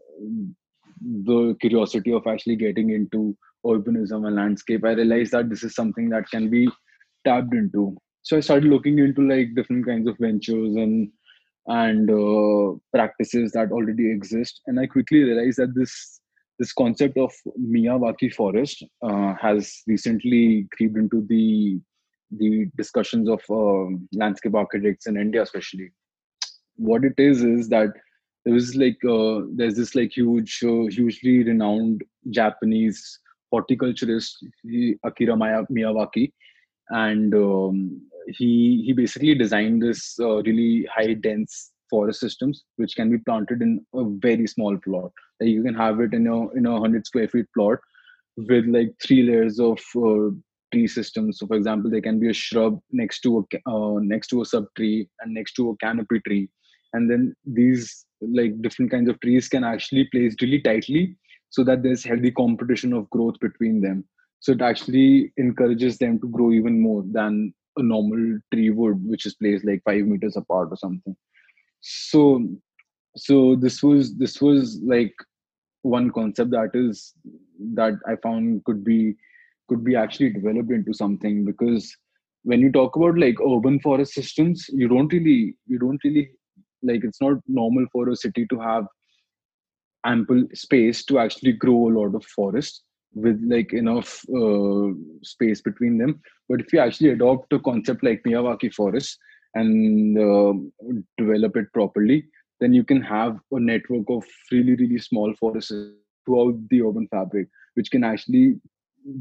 the 1.01 1.55
curiosity 1.61 2.11
of 2.11 2.25
actually 2.27 2.55
getting 2.55 2.91
into 2.91 3.35
urbanism 3.65 4.25
and 4.25 4.35
landscape 4.35 4.83
i 4.85 4.91
realized 4.91 5.31
that 5.31 5.49
this 5.49 5.63
is 5.63 5.75
something 5.75 6.09
that 6.09 6.29
can 6.29 6.49
be 6.49 6.67
tapped 7.25 7.53
into 7.53 7.95
so 8.27 8.37
i 8.37 8.41
started 8.45 8.69
looking 8.71 8.99
into 8.99 9.21
like 9.27 9.55
different 9.55 9.85
kinds 9.85 10.07
of 10.07 10.17
ventures 10.19 10.75
and 10.75 11.09
and 11.67 12.09
uh, 12.09 12.77
practices 12.93 13.51
that 13.51 13.71
already 13.71 14.09
exist. 14.11 14.61
And 14.67 14.79
i 14.79 14.87
quickly 14.87 15.23
realized 15.23 15.57
that 15.57 15.75
this 15.75 16.21
this 16.59 16.73
concept 16.73 17.17
of 17.17 17.31
miyawaki 17.59 18.33
forest 18.33 18.83
uh, 19.03 19.33
has 19.39 19.83
recently 19.85 20.67
creeped 20.75 20.97
into 20.97 21.25
the 21.29 21.79
the 22.31 22.65
discussions 22.75 23.29
of 23.29 23.41
uh, 23.49 23.95
landscape 24.13 24.55
architects 24.55 25.07
in 25.07 25.17
india 25.17 25.43
especially. 25.43 25.91
What 26.75 27.05
it 27.05 27.13
is 27.17 27.43
is 27.43 27.69
that 27.69 27.93
there 28.43 28.53
was 28.53 28.75
like 28.75 28.99
uh, 29.05 29.41
there's 29.55 29.75
this 29.75 29.95
like 29.95 30.11
huge 30.15 30.59
uh, 30.63 30.85
hugely 30.97 31.43
renowned 31.43 32.03
japanese 32.29 33.19
horticulturist 33.51 34.45
akira 35.03 35.35
miyawaki. 35.35 36.31
And 36.89 37.33
um, 37.35 38.01
he 38.27 38.83
he 38.85 38.93
basically 38.93 39.35
designed 39.35 39.81
this 39.81 40.17
uh, 40.19 40.41
really 40.43 40.87
high 40.93 41.13
dense 41.13 41.71
forest 41.89 42.19
systems 42.19 42.65
which 42.75 42.95
can 42.95 43.09
be 43.09 43.17
planted 43.19 43.61
in 43.61 43.85
a 43.95 44.03
very 44.05 44.45
small 44.47 44.77
plot. 44.77 45.11
Like 45.39 45.49
you 45.49 45.63
can 45.63 45.75
have 45.75 45.99
it 45.99 46.13
in 46.13 46.27
a 46.27 46.49
in 46.51 46.65
a 46.65 46.73
100 46.73 47.05
square 47.05 47.27
feet 47.27 47.45
plot 47.55 47.79
with 48.37 48.65
like 48.67 48.93
three 49.01 49.23
layers 49.23 49.59
of 49.59 49.79
uh, 49.95 50.29
tree 50.71 50.87
systems. 50.87 51.39
So 51.39 51.47
for 51.47 51.55
example 51.55 51.89
there 51.89 52.01
can 52.01 52.19
be 52.19 52.29
a 52.29 52.33
shrub 52.33 52.79
next 52.91 53.21
to 53.21 53.39
a 53.39 53.69
uh, 53.69 53.99
next 54.01 54.27
to 54.27 54.41
a 54.41 54.45
sub 54.45 54.65
tree 54.75 55.09
and 55.21 55.33
next 55.33 55.53
to 55.53 55.69
a 55.69 55.77
canopy 55.77 56.19
tree. 56.21 56.49
And 56.93 57.09
then 57.09 57.33
these 57.45 58.05
like 58.21 58.61
different 58.61 58.91
kinds 58.91 59.09
of 59.09 59.19
trees 59.19 59.47
can 59.47 59.63
actually 59.63 60.05
place 60.05 60.35
really 60.41 60.61
tightly 60.61 61.15
so 61.49 61.63
that 61.63 61.83
there's 61.83 62.03
healthy 62.03 62.31
competition 62.31 62.93
of 62.93 63.09
growth 63.09 63.39
between 63.39 63.81
them. 63.81 64.05
So 64.39 64.51
it 64.51 64.61
actually 64.61 65.33
encourages 65.37 65.97
them 65.97 66.19
to 66.19 66.27
grow 66.27 66.51
even 66.51 66.81
more 66.81 67.03
than 67.11 67.53
a 67.77 67.83
normal 67.83 68.39
tree 68.53 68.69
would 68.69 69.07
which 69.07 69.25
is 69.25 69.35
placed 69.35 69.65
like 69.65 69.81
five 69.83 70.05
meters 70.05 70.37
apart 70.37 70.69
or 70.71 70.77
something. 70.77 71.15
So 71.81 72.47
so 73.15 73.55
this 73.55 73.81
was 73.81 74.15
this 74.17 74.41
was 74.41 74.79
like 74.83 75.13
one 75.81 76.11
concept 76.11 76.51
that 76.51 76.71
is 76.73 77.13
that 77.73 77.93
i 78.07 78.15
found 78.17 78.63
could 78.65 78.83
be 78.83 79.15
could 79.67 79.83
be 79.83 79.95
actually 79.95 80.29
developed 80.29 80.71
into 80.71 80.93
something 80.93 81.43
because 81.45 81.95
when 82.43 82.59
you 82.59 82.71
talk 82.71 82.95
about 82.95 83.17
like 83.17 83.35
urban 83.41 83.79
forest 83.79 84.13
systems 84.13 84.65
you 84.69 84.87
don't 84.87 85.11
really 85.11 85.55
you 85.65 85.79
don't 85.79 86.03
really 86.03 86.29
like 86.83 87.03
it's 87.03 87.21
not 87.21 87.37
normal 87.47 87.85
for 87.91 88.09
a 88.09 88.15
city 88.15 88.45
to 88.49 88.59
have 88.59 88.85
ample 90.05 90.43
space 90.53 91.03
to 91.03 91.19
actually 91.19 91.51
grow 91.51 91.87
a 91.87 91.95
lot 91.99 92.15
of 92.15 92.23
forest 92.25 92.83
with 93.17 93.41
like 93.47 93.73
enough 93.73 94.23
uh, 94.29 94.89
space 95.23 95.61
between 95.61 95.97
them. 95.97 96.19
But 96.49 96.61
if 96.61 96.71
you 96.73 96.79
actually 96.79 97.09
adopt 97.09 97.53
a 97.53 97.59
concept 97.59 98.03
like 98.03 98.23
miyawaki 98.23 98.73
forest 98.73 99.17
and 99.53 100.17
uh, 100.17 100.53
develop 101.17 101.55
it 101.57 101.71
properly 101.73 102.25
then 102.59 102.73
you 102.73 102.83
can 102.83 103.01
have 103.01 103.39
a 103.51 103.59
network 103.59 104.05
of 104.09 104.25
really 104.51 104.75
really 104.75 104.97
small 104.97 105.33
forests 105.39 105.71
throughout 106.25 106.55
the 106.69 106.81
urban 106.81 107.07
fabric 107.09 107.47
which 107.75 107.91
can 107.91 108.03
actually 108.03 108.55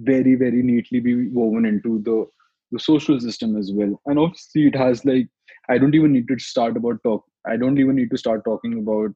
very 0.02 0.34
very 0.34 0.62
neatly 0.62 1.00
be 1.00 1.28
woven 1.28 1.64
into 1.64 2.00
the 2.04 2.26
the 2.72 2.80
social 2.80 3.20
system 3.20 3.56
as 3.56 3.70
well. 3.72 4.00
And 4.06 4.18
obviously 4.18 4.66
it 4.66 4.74
has 4.74 5.04
like 5.04 5.28
i 5.68 5.78
don't 5.78 5.94
even 5.94 6.12
need 6.12 6.28
to 6.28 6.38
start 6.38 6.76
about 6.76 7.02
talk 7.04 7.24
i 7.46 7.56
don't 7.56 7.78
even 7.78 7.96
need 7.96 8.10
to 8.10 8.18
start 8.18 8.44
talking 8.44 8.78
about 8.78 9.10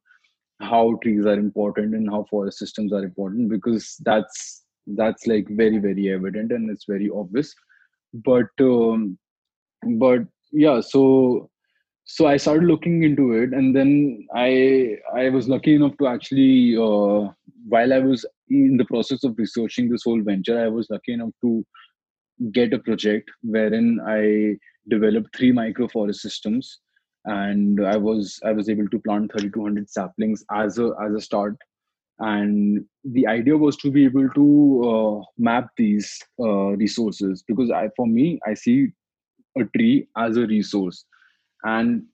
how 0.60 0.98
trees 1.02 1.26
are 1.26 1.38
important 1.38 1.94
and 1.94 2.08
how 2.08 2.24
forest 2.30 2.58
systems 2.58 2.92
are 2.92 3.02
important 3.02 3.48
because 3.48 3.96
that's 4.04 4.64
that's 4.96 5.26
like 5.26 5.46
very 5.50 5.78
very 5.78 6.12
evident 6.12 6.52
and 6.52 6.70
it's 6.70 6.84
very 6.84 7.10
obvious 7.10 7.54
but 8.24 8.48
um, 8.60 9.18
but 9.98 10.20
yeah 10.52 10.80
so 10.80 11.48
so 12.04 12.26
i 12.26 12.36
started 12.36 12.64
looking 12.64 13.02
into 13.04 13.32
it 13.32 13.52
and 13.52 13.74
then 13.74 14.26
i 14.34 14.96
i 15.16 15.28
was 15.28 15.48
lucky 15.48 15.74
enough 15.74 15.96
to 15.98 16.06
actually 16.06 16.76
uh, 16.76 17.30
while 17.68 17.92
i 17.92 17.98
was 17.98 18.26
in 18.48 18.76
the 18.76 18.84
process 18.86 19.22
of 19.22 19.38
researching 19.38 19.88
this 19.88 20.02
whole 20.04 20.22
venture 20.22 20.58
i 20.64 20.68
was 20.68 20.88
lucky 20.90 21.12
enough 21.12 21.30
to 21.40 21.64
get 22.52 22.72
a 22.72 22.78
project 22.78 23.30
wherein 23.42 24.00
I 24.06 24.56
developed 24.88 25.36
three 25.36 25.52
microforest 25.52 26.16
systems, 26.16 26.80
and 27.26 27.86
I 27.86 27.96
was 27.96 28.38
I 28.44 28.52
was 28.52 28.68
able 28.68 28.88
to 28.88 28.98
plant 29.00 29.32
3,200 29.32 29.88
saplings 29.90 30.44
as 30.50 30.78
a 30.78 30.92
as 31.04 31.14
a 31.14 31.20
start. 31.20 31.56
And 32.20 32.84
the 33.04 33.26
idea 33.26 33.56
was 33.56 33.76
to 33.78 33.90
be 33.90 34.04
able 34.04 34.28
to 34.30 34.82
uh, 34.90 35.24
map 35.38 35.68
these 35.76 36.20
uh, 36.38 36.76
resources 36.76 37.42
because 37.46 37.70
I, 37.70 37.88
for 37.96 38.06
me, 38.06 38.38
I 38.46 38.54
see 38.54 38.88
a 39.58 39.64
tree 39.76 40.08
as 40.16 40.36
a 40.36 40.46
resource, 40.46 41.04
and 41.64 42.04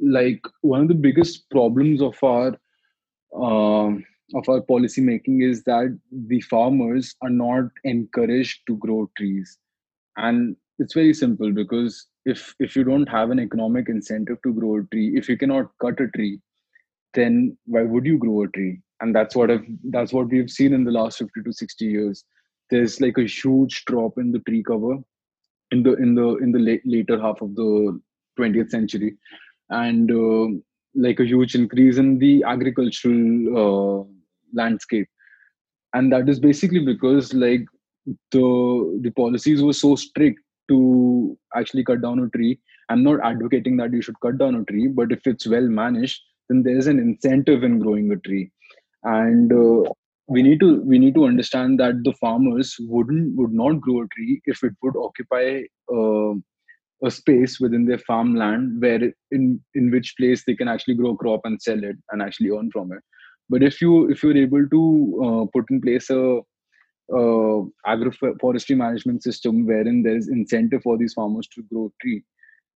like 0.00 0.40
one 0.62 0.82
of 0.82 0.88
the 0.88 0.94
biggest 0.94 1.48
problems 1.50 2.02
of 2.02 2.16
our 2.24 2.56
um 3.36 4.04
of 4.34 4.48
our 4.48 4.60
policy 4.62 5.00
making 5.00 5.42
is 5.42 5.62
that 5.64 5.98
the 6.28 6.40
farmers 6.42 7.14
are 7.22 7.30
not 7.30 7.64
encouraged 7.84 8.60
to 8.66 8.76
grow 8.78 9.10
trees. 9.18 9.58
And 10.16 10.56
it's 10.78 10.94
very 10.94 11.14
simple 11.14 11.52
because 11.52 12.06
if 12.24 12.54
if 12.60 12.76
you 12.76 12.84
don't 12.84 13.08
have 13.08 13.30
an 13.30 13.40
economic 13.40 13.88
incentive 13.88 14.38
to 14.44 14.54
grow 14.54 14.78
a 14.78 14.84
tree 14.92 15.16
if 15.16 15.28
you 15.28 15.36
cannot 15.36 15.70
cut 15.80 16.00
a 16.00 16.08
tree 16.16 16.40
then 17.14 17.56
why 17.66 17.82
would 17.82 18.06
you 18.06 18.18
grow 18.18 18.42
a 18.44 18.48
tree 18.48 18.80
and 19.02 19.14
that's 19.14 19.34
what 19.34 19.50
I've, 19.50 19.66
that's 19.90 20.12
what 20.12 20.28
we've 20.28 20.50
seen 20.50 20.72
in 20.72 20.84
the 20.84 20.92
last 20.92 21.18
50 21.18 21.42
to 21.42 21.52
60 21.52 21.84
years. 21.84 22.24
There's 22.70 23.00
like 23.00 23.18
a 23.18 23.26
huge 23.26 23.84
drop 23.84 24.16
in 24.16 24.30
the 24.30 24.38
tree 24.38 24.62
cover 24.62 24.98
in 25.72 25.82
the 25.82 25.94
in 25.94 26.14
the 26.14 26.36
in 26.36 26.52
the 26.52 26.60
late, 26.60 26.82
later 26.84 27.20
half 27.20 27.42
of 27.42 27.54
the 27.56 28.00
20th 28.38 28.70
century. 28.70 29.16
And 29.70 30.10
uh, 30.10 30.56
like 30.94 31.18
a 31.18 31.24
huge 31.24 31.56
increase 31.56 31.98
in 31.98 32.18
the 32.18 32.44
agricultural 32.44 33.58
uh, 33.62 34.04
landscape. 34.54 35.08
And 35.94 36.12
that 36.12 36.28
is 36.28 36.38
basically 36.38 36.84
because 36.84 37.34
like 37.34 37.64
the 38.30 39.00
the 39.02 39.10
policies 39.10 39.62
were 39.62 39.72
so 39.72 39.96
strict 39.96 40.38
to 40.68 41.36
actually 41.56 41.84
cut 41.84 42.02
down 42.02 42.20
a 42.20 42.28
tree. 42.28 42.60
I'm 42.88 43.02
not 43.02 43.20
advocating 43.24 43.76
that 43.78 43.92
you 43.92 44.00
should 44.00 44.20
cut 44.20 44.38
down 44.38 44.54
a 44.54 44.64
tree 44.64 44.86
but 44.86 45.10
if 45.10 45.26
it's 45.26 45.46
well 45.46 45.66
managed 45.66 46.20
then 46.48 46.62
there's 46.62 46.88
an 46.88 46.98
incentive 46.98 47.62
in 47.64 47.78
growing 47.78 48.10
a 48.12 48.16
tree 48.16 48.50
and 49.04 49.52
uh, 49.52 49.90
we 50.28 50.42
need 50.42 50.60
to 50.60 50.80
we 50.82 50.98
need 50.98 51.14
to 51.14 51.24
understand 51.24 51.78
that 51.80 52.02
the 52.04 52.12
farmers 52.14 52.76
wouldn't 52.80 53.36
would 53.36 53.52
not 53.52 53.80
grow 53.80 54.02
a 54.02 54.08
tree 54.14 54.40
if 54.46 54.62
it 54.62 54.72
would 54.82 54.96
occupy 54.96 55.62
uh, 55.92 56.34
a 57.04 57.10
space 57.10 57.58
within 57.58 57.84
their 57.86 57.98
farmland 57.98 58.80
where 58.80 59.12
in 59.30 59.60
in 59.74 59.90
which 59.90 60.14
place 60.16 60.44
they 60.44 60.54
can 60.54 60.68
actually 60.68 60.94
grow 60.94 61.10
a 61.10 61.16
crop 61.16 61.40
and 61.44 61.60
sell 61.60 61.82
it 61.82 61.96
and 62.10 62.22
actually 62.22 62.50
earn 62.50 62.70
from 62.70 62.92
it. 62.92 63.02
But 63.50 63.62
if 63.62 63.80
you 63.82 64.10
if 64.10 64.22
you're 64.22 64.36
able 64.36 64.68
to 64.68 64.82
uh, 65.24 65.44
put 65.52 65.70
in 65.70 65.80
place 65.80 66.08
a 66.10 66.40
agroforestry 67.12 68.76
management 68.76 69.22
system 69.22 69.66
wherein 69.66 70.02
there's 70.02 70.28
incentive 70.28 70.82
for 70.82 70.96
these 70.96 71.12
farmers 71.12 71.46
to 71.48 71.62
grow 71.70 71.92
tree 72.00 72.24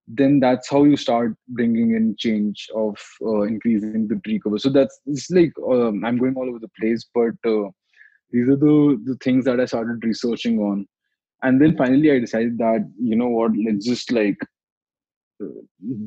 then 0.09 0.38
that's 0.38 0.71
how 0.71 0.85
you 0.85 0.97
start 0.97 1.37
bringing 1.49 1.95
in 1.95 2.14
change 2.16 2.69
of 2.75 2.97
uh, 3.23 3.42
increasing 3.42 4.07
the 4.07 4.16
tree 4.25 4.38
cover. 4.38 4.59
So 4.59 4.71
that's 4.71 5.01
it's 5.07 5.31
like 5.31 5.53
um, 5.69 6.05
i'm 6.05 6.19
going 6.19 6.37
all 6.37 6.49
over 6.49 6.59
the 6.59 6.71
place 6.81 7.07
but 7.12 7.35
uh, 7.45 7.69
these 8.31 8.49
are 8.49 8.57
the 8.57 9.01
the 9.05 9.16
things 9.23 9.45
that 9.45 9.61
i 9.61 9.64
started 9.64 10.05
researching 10.05 10.59
on. 10.61 10.87
And 11.42 11.61
then 11.61 11.77
finally 11.77 12.12
i 12.12 12.19
decided 12.19 12.59
that 12.59 12.88
you 13.01 13.16
know 13.16 13.29
what 13.29 13.53
let's 13.64 13.87
just 13.87 14.11
like 14.12 14.38
uh, 15.42 15.61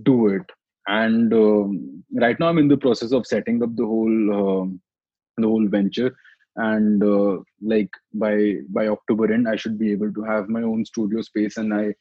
do 0.03 0.27
it. 0.29 0.49
And 0.87 1.33
um, 1.33 2.03
right 2.13 2.39
now 2.39 2.47
i'm 2.47 2.57
in 2.57 2.67
the 2.67 2.77
process 2.77 3.11
of 3.11 3.27
setting 3.27 3.61
up 3.61 3.75
the 3.75 3.85
whole 3.85 4.61
um, 4.61 4.81
the 5.37 5.47
whole 5.47 5.67
venture. 5.67 6.15
And 6.55 7.03
uh, 7.03 7.37
like 7.61 7.89
by 8.13 8.55
by 8.69 8.87
october 8.87 9.31
end 9.31 9.47
i 9.47 9.55
should 9.55 9.77
be 9.77 9.91
able 9.91 10.11
to 10.13 10.23
have 10.23 10.49
my 10.49 10.61
own 10.61 10.83
studio 10.83 11.21
space 11.21 11.57
and 11.57 11.73
i, 11.73 11.93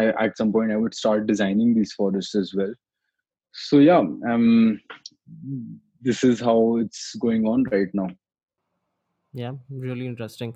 I 0.00 0.26
at 0.26 0.36
some 0.36 0.52
point 0.52 0.72
i 0.72 0.76
would 0.76 0.94
start 0.94 1.26
designing 1.26 1.74
these 1.74 1.92
forests 1.92 2.34
as 2.34 2.54
well 2.54 2.72
so 3.52 3.78
yeah 3.78 3.98
um 4.32 4.80
this 6.00 6.24
is 6.24 6.40
how 6.40 6.76
it's 6.78 7.14
going 7.16 7.46
on 7.46 7.64
right 7.64 7.88
now 7.92 8.08
Yeah, 9.32 9.52
really 9.70 10.06
interesting. 10.06 10.54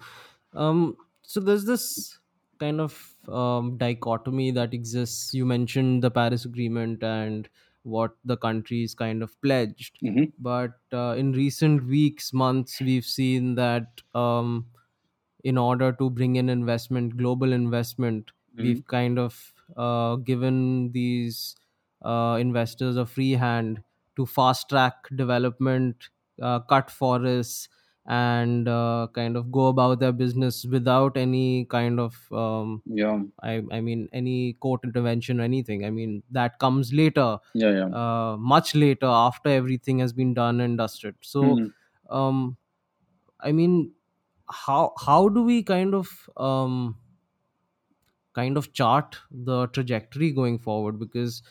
Um, 0.55 0.97
so 1.23 1.41
there's 1.41 1.65
this 1.65 2.19
kind 2.59 2.81
of 2.81 3.15
um, 3.29 3.77
dichotomy 3.77 4.51
that 4.53 4.75
exists. 4.75 5.35
You 5.35 5.45
mentioned 5.47 6.03
the 6.03 6.11
Paris 6.11 6.45
Agreement 6.45 7.03
and 7.03 7.49
what 7.83 8.17
the 8.25 8.37
countries 8.37 8.95
kind 8.95 9.23
of 9.23 9.41
pledged, 9.43 9.99
hmm 10.01 10.25
but 10.39 10.79
uh, 10.93 11.15
in 11.19 11.33
recent 11.33 11.85
weeks, 11.87 12.33
months, 12.33 12.81
we've 12.81 13.05
seen 13.05 13.57
that 13.57 14.01
um, 14.15 14.67
in 15.45 15.59
order 15.59 15.93
to 15.93 16.11
bring 16.11 16.37
in 16.37 16.49
investment, 16.49 17.17
global 17.17 17.53
investment, 17.53 18.31
hmm 18.57 18.79
we've 18.79 18.87
kind 18.87 19.19
of 19.19 19.55
uh, 19.77 20.17
given 20.17 20.93
these 20.93 21.57
uh, 22.03 22.37
investors 22.41 22.97
a 22.97 23.07
free 23.07 23.33
hand 23.33 23.83
to 24.17 24.27
fast 24.27 24.69
track 24.69 24.95
development, 25.17 26.11
uh, 26.41 26.61
cut 26.61 26.91
forests, 26.91 27.69
and 28.07 28.69
uh, 28.69 29.07
kind 29.15 29.37
of 29.37 29.51
go 29.53 29.67
about 29.69 30.01
their 30.01 30.13
business 30.13 30.65
without 30.65 31.17
any 31.17 31.65
kind 31.67 32.01
of 32.01 32.31
um, 32.33 32.83
yeah. 32.85 33.23
I, 33.43 33.63
I 33.71 33.81
mean 33.81 34.09
any 34.13 34.55
court 34.55 34.83
intervention 34.85 35.41
or 35.41 35.45
anything. 35.45 35.85
I 35.85 35.91
mean 35.91 36.23
that 36.31 36.59
comes 36.59 36.93
later 36.93 37.39
yeah 37.55 37.71
yeah. 37.71 37.91
uh, 37.91 38.37
much 38.39 38.75
later 38.75 39.07
after 39.07 39.49
everything 39.51 39.99
has 40.01 40.13
been 40.13 40.35
done 40.35 40.61
and 40.61 40.79
dusted. 40.79 41.17
So 41.23 41.61
hmm 41.61 41.73
um, 42.11 42.57
i 43.41 43.53
mean 43.53 43.93
how 44.49 44.93
how 45.05 45.29
do 45.29 45.43
we 45.43 45.63
kind 45.63 45.95
of 45.95 46.09
um, 46.37 46.99
kind 48.35 48.57
of 48.57 48.73
chart 48.73 49.19
the 49.31 49.67
trajectory 49.69 50.31
going 50.31 50.59
forward 50.59 50.99
because 50.99 51.43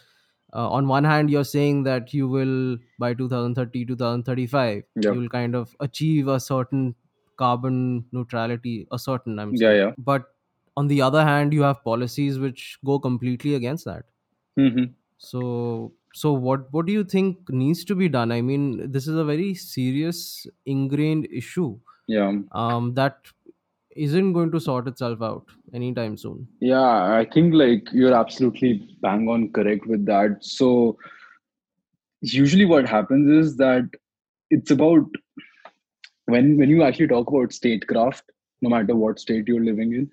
uh, 0.53 0.69
on 0.69 0.87
one 0.87 1.03
hand 1.03 1.29
you're 1.29 1.43
saying 1.43 1.83
that 1.83 2.13
you 2.13 2.27
will 2.27 2.77
by 2.99 3.13
2030 3.13 3.85
2035 3.85 4.83
yeah. 4.95 5.11
you 5.11 5.19
will 5.19 5.29
kind 5.29 5.55
of 5.55 5.75
achieve 5.79 6.27
a 6.27 6.39
certain 6.39 6.95
carbon 7.37 8.05
neutrality 8.11 8.87
a 8.91 8.99
certain 8.99 9.39
i'm 9.39 9.53
yeah 9.55 9.69
saying. 9.69 9.77
yeah. 9.81 9.91
But 9.97 10.25
on 10.77 10.87
the 10.87 11.01
other 11.01 11.23
hand 11.23 11.53
you 11.53 11.61
have 11.61 11.83
policies 11.83 12.39
which 12.39 12.77
go 12.85 12.97
completely 12.99 13.55
against 13.55 13.85
that. 13.85 14.05
Hmm 14.57 14.91
so 15.21 15.93
so 16.13 16.33
what 16.33 16.71
what 16.73 16.85
do 16.87 16.91
you 16.91 17.03
think 17.03 17.49
needs 17.49 17.85
to 17.85 17.95
be 17.95 18.09
done? 18.09 18.31
I 18.31 18.41
mean 18.41 18.91
this 18.91 19.07
is 19.07 19.15
a 19.15 19.23
very 19.23 19.53
serious 19.53 20.47
ingrained 20.65 21.27
issue 21.31 21.79
yeah. 22.07 22.33
um, 22.51 22.93
that 22.95 23.17
isn't 23.95 24.33
going 24.33 24.51
to 24.51 24.59
sort 24.59 24.87
itself 24.87 25.21
out 25.21 25.45
anytime 25.73 26.17
soon. 26.17 26.47
Yeah 26.59 27.15
i 27.19 27.25
think 27.33 27.53
like 27.53 27.87
you're 27.91 28.13
absolutely 28.13 28.87
bang 29.01 29.27
on 29.29 29.51
correct 29.51 29.85
with 29.87 30.05
that. 30.05 30.37
So 30.41 30.97
usually 32.21 32.65
what 32.65 32.87
happens 32.87 33.29
is 33.29 33.57
that 33.57 33.89
it's 34.49 34.71
about 34.71 35.05
when 36.25 36.57
when 36.57 36.69
you 36.69 36.83
actually 36.83 37.07
talk 37.07 37.27
about 37.27 37.53
statecraft 37.53 38.23
no 38.61 38.69
matter 38.69 38.95
what 38.95 39.19
state 39.19 39.47
you're 39.47 39.63
living 39.63 39.93
in 39.93 40.09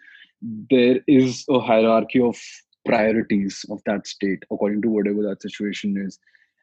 there 0.70 1.00
is 1.06 1.44
a 1.50 1.60
hierarchy 1.60 2.20
of 2.20 2.36
priorities 2.84 3.64
of 3.70 3.82
that 3.86 4.06
state 4.06 4.44
according 4.50 4.80
to 4.82 4.88
whatever 4.88 5.22
that 5.22 5.42
situation 5.42 5.96
is. 5.96 6.18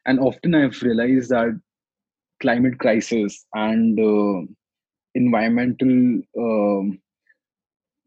And 0.06 0.20
often 0.20 0.54
i've 0.54 0.80
realized 0.82 1.30
that 1.30 1.60
climate 2.40 2.78
crisis 2.78 3.46
and 3.54 3.98
uh, 3.98 4.46
environmental 5.14 6.20
um, 6.38 6.98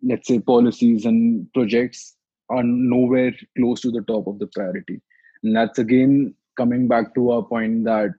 let's 0.04 0.28
say 0.28 0.40
policies 0.40 1.06
and 1.06 1.52
projects 1.54 2.16
are 2.50 2.64
nowhere 2.64 3.34
close 3.58 3.82
to 3.82 3.92
the 3.92 4.02
top 4.02 4.28
of 4.28 4.40
the 4.40 4.48
priority. 4.48 5.02
And 5.44 5.56
that's 5.56 5.80
again 5.80 6.34
coming 6.58 6.88
back 6.88 7.14
to 7.16 7.32
our 7.32 7.44
point 7.44 7.86
that 7.86 8.12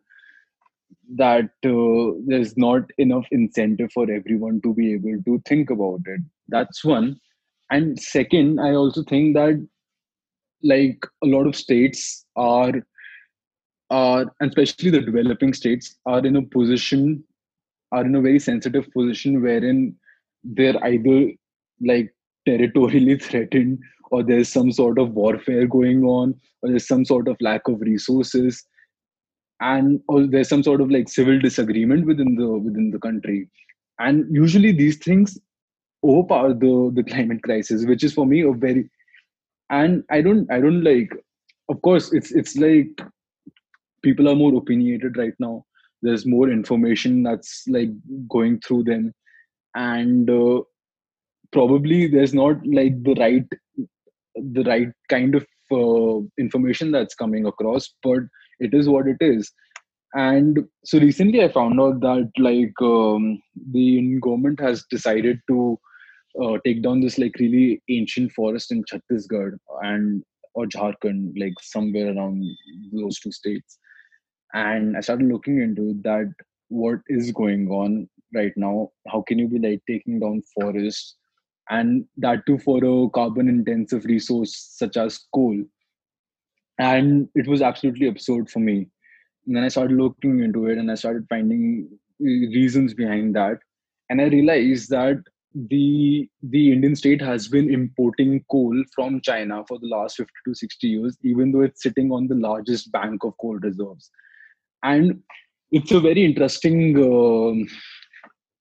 that 1.16 1.50
uh, 1.64 2.20
there's 2.26 2.56
not 2.56 2.82
enough 2.98 3.26
incentive 3.32 3.90
for 3.92 4.08
everyone 4.10 4.60
to 4.62 4.72
be 4.72 4.94
able 4.94 5.20
to 5.24 5.42
think 5.46 5.70
about 5.70 6.00
it. 6.06 6.20
That's 6.48 6.84
one. 6.84 7.20
And 7.70 8.00
second 8.00 8.60
i 8.60 8.72
also 8.74 9.04
think 9.04 9.34
that 9.34 9.64
like 10.62 11.06
a 11.22 11.26
lot 11.26 11.46
of 11.46 11.56
states 11.56 12.26
are 12.36 12.72
are 13.90 14.26
and 14.40 14.48
especially 14.50 14.90
the 14.90 15.00
developing 15.00 15.52
states 15.52 15.96
are 16.06 16.24
in 16.26 16.36
a 16.36 16.42
position 16.42 17.22
are 17.92 18.04
in 18.04 18.14
a 18.14 18.20
very 18.20 18.38
sensitive 18.38 18.90
position 18.92 19.42
wherein 19.42 19.94
they're 20.44 20.82
either 20.84 21.32
like 21.80 22.14
territorially 22.46 23.18
threatened 23.26 23.78
or 24.10 24.22
there's 24.22 24.48
some 24.48 24.72
sort 24.72 24.98
of 24.98 25.10
warfare 25.12 25.66
going 25.66 26.04
on 26.04 26.34
or 26.62 26.70
there's 26.70 26.86
some 26.86 27.04
sort 27.04 27.28
of 27.28 27.36
lack 27.40 27.66
of 27.68 27.80
resources 27.80 28.64
and 29.60 30.00
or 30.08 30.26
there's 30.26 30.48
some 30.48 30.62
sort 30.62 30.80
of 30.80 30.90
like 30.90 31.08
civil 31.08 31.38
disagreement 31.38 32.06
within 32.06 32.34
the 32.36 32.48
within 32.48 32.90
the 32.90 32.98
country. 32.98 33.48
And 33.98 34.24
usually 34.34 34.72
these 34.72 34.96
things 34.96 35.38
overpower 36.02 36.54
the 36.54 36.90
the 36.94 37.04
climate 37.04 37.42
crisis 37.42 37.84
which 37.84 38.02
is 38.02 38.14
for 38.14 38.24
me 38.24 38.40
a 38.40 38.52
very 38.52 38.88
and 39.68 40.02
i 40.10 40.22
don't 40.22 40.50
i 40.50 40.58
don't 40.58 40.82
like 40.82 41.12
of 41.68 41.82
course 41.82 42.10
it's 42.10 42.32
it's 42.32 42.56
like 42.56 43.02
people 44.02 44.28
are 44.28 44.34
more 44.34 44.54
opinionated 44.56 45.16
right 45.16 45.34
now. 45.38 45.64
There's 46.02 46.26
more 46.26 46.48
information 46.50 47.22
that's 47.22 47.64
like 47.68 47.90
going 48.28 48.60
through 48.60 48.84
them. 48.84 49.12
And 49.74 50.28
uh, 50.28 50.62
probably 51.52 52.06
there's 52.06 52.34
not 52.34 52.56
like 52.66 53.02
the 53.02 53.14
right 53.18 53.46
the 54.34 54.62
right 54.64 54.88
kind 55.08 55.34
of 55.34 55.46
uh, 55.72 56.20
information 56.38 56.90
that's 56.90 57.14
coming 57.14 57.46
across 57.46 57.94
but 58.02 58.20
it 58.60 58.74
is 58.74 58.88
what 58.88 59.06
it 59.08 59.16
is. 59.20 59.50
And 60.14 60.58
so 60.84 60.98
recently 60.98 61.42
i 61.42 61.48
found 61.48 61.80
out 61.80 62.00
that 62.00 62.30
like 62.38 62.74
um, 62.82 63.40
the 63.72 64.18
government 64.20 64.60
has 64.60 64.84
decided 64.90 65.38
to 65.48 65.78
uh, 66.42 66.58
take 66.64 66.82
down 66.82 67.00
this 67.00 67.18
like 67.18 67.36
really 67.38 67.82
ancient 67.88 68.32
forest 68.32 68.72
in 68.72 68.84
chhattisgarh 68.84 69.56
and 69.82 70.22
or 70.54 70.66
jharkhand 70.66 71.32
like 71.38 71.54
somewhere 71.60 72.14
around 72.14 72.44
those 72.92 73.20
two 73.20 73.30
states. 73.30 73.78
And 74.52 74.96
i 74.96 75.00
started 75.00 75.28
looking 75.28 75.62
into 75.62 75.94
that 76.02 76.32
what 76.68 76.98
is 77.08 77.30
going 77.32 77.68
on 77.68 78.08
right 78.34 78.52
now? 78.56 78.90
How 79.08 79.22
can 79.22 79.38
you 79.38 79.48
be 79.48 79.58
like 79.58 79.80
taking 79.88 80.20
down 80.20 80.42
forests 80.54 81.16
and 81.70 82.04
that 82.16 82.44
too 82.46 82.58
for 82.58 82.78
a 82.84 83.10
carbon 83.10 83.48
intensive 83.48 84.04
resource 84.04 84.74
such 84.76 84.96
as 84.96 85.26
coal. 85.34 85.56
And 86.78 87.28
it 87.34 87.46
was 87.46 87.62
absolutely 87.62 88.08
absurd 88.08 88.50
for 88.50 88.58
me. 88.58 88.88
And 89.46 89.56
then 89.56 89.64
i 89.64 89.68
started 89.68 89.96
looking 89.96 90.40
into 90.40 90.66
it 90.66 90.78
and 90.78 90.90
i 90.90 90.94
started 90.94 91.26
finding 91.28 91.88
reasons 92.20 92.94
behind 92.94 93.34
that. 93.36 93.58
And 94.08 94.20
i 94.20 94.24
realized 94.24 94.90
that 94.90 95.18
the 95.68 96.28
the 96.44 96.72
indian 96.72 96.94
state 96.94 97.20
has 97.20 97.48
been 97.48 97.72
importing 97.74 98.44
coal 98.52 98.84
from 98.94 99.20
china 99.20 99.64
for 99.66 99.80
the 99.80 99.88
last 99.88 100.16
50 100.16 100.32
to 100.46 100.54
60 100.54 100.86
years 100.86 101.18
even 101.24 101.50
though 101.50 101.62
it's 101.62 101.82
sitting 101.82 102.12
on 102.12 102.28
the 102.28 102.36
largest 102.36 102.92
bank 102.92 103.24
of 103.24 103.36
coal 103.38 103.56
reserves. 103.56 104.12
And 104.84 105.20
it's 105.72 105.90
a 105.90 106.00
very 106.00 106.24
interesting 106.24 106.96
um, 106.98 107.66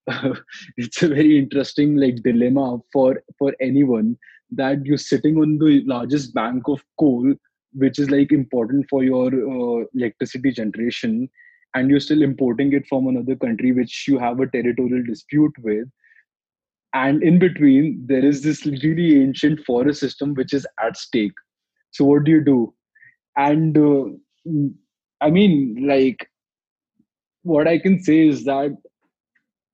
it's 0.78 1.02
a 1.04 1.08
very 1.08 1.38
interesting 1.38 1.96
like 1.96 2.16
dilemma 2.24 2.78
for 2.92 3.22
for 3.38 3.54
anyone 3.62 4.18
that 4.52 4.84
you're 4.86 4.98
sitting 4.98 5.38
on 5.38 5.58
the 5.60 5.84
largest 5.86 6.34
bank 6.34 6.64
of 6.68 6.84
coal 7.00 7.34
which 7.74 8.00
is 8.00 8.10
like 8.10 8.32
important 8.32 8.86
for 8.90 9.04
your 9.04 9.28
uh, 9.28 9.86
electricity 9.96 10.52
generation 10.52 11.30
and 11.76 11.90
you're 11.90 12.00
still 12.00 12.24
importing 12.24 12.74
it 12.74 12.88
from 12.88 13.08
another 13.08 13.36
country 13.36 13.72
which 13.72 14.08
you 14.08 14.18
have 14.18 14.40
a 14.40 14.48
territorial 14.48 15.04
dispute 15.04 15.54
with. 15.60 15.88
And 16.94 17.22
in 17.22 17.38
between 17.38 18.04
there 18.08 18.26
is 18.26 18.42
this 18.42 18.66
really 18.66 19.22
ancient 19.22 19.64
forest 19.66 20.00
system 20.00 20.34
which 20.34 20.52
is 20.52 20.66
at 20.84 20.98
stake. 20.98 21.38
So 21.92 22.06
what 22.06 22.24
do 22.24 22.32
you 22.32 22.44
do? 22.44 22.74
And 23.38 23.78
uh, 23.78 24.06
i 25.22 25.30
mean 25.30 25.86
like 25.88 26.30
what 27.44 27.68
i 27.68 27.78
can 27.78 28.02
say 28.02 28.28
is 28.28 28.44
that 28.46 28.76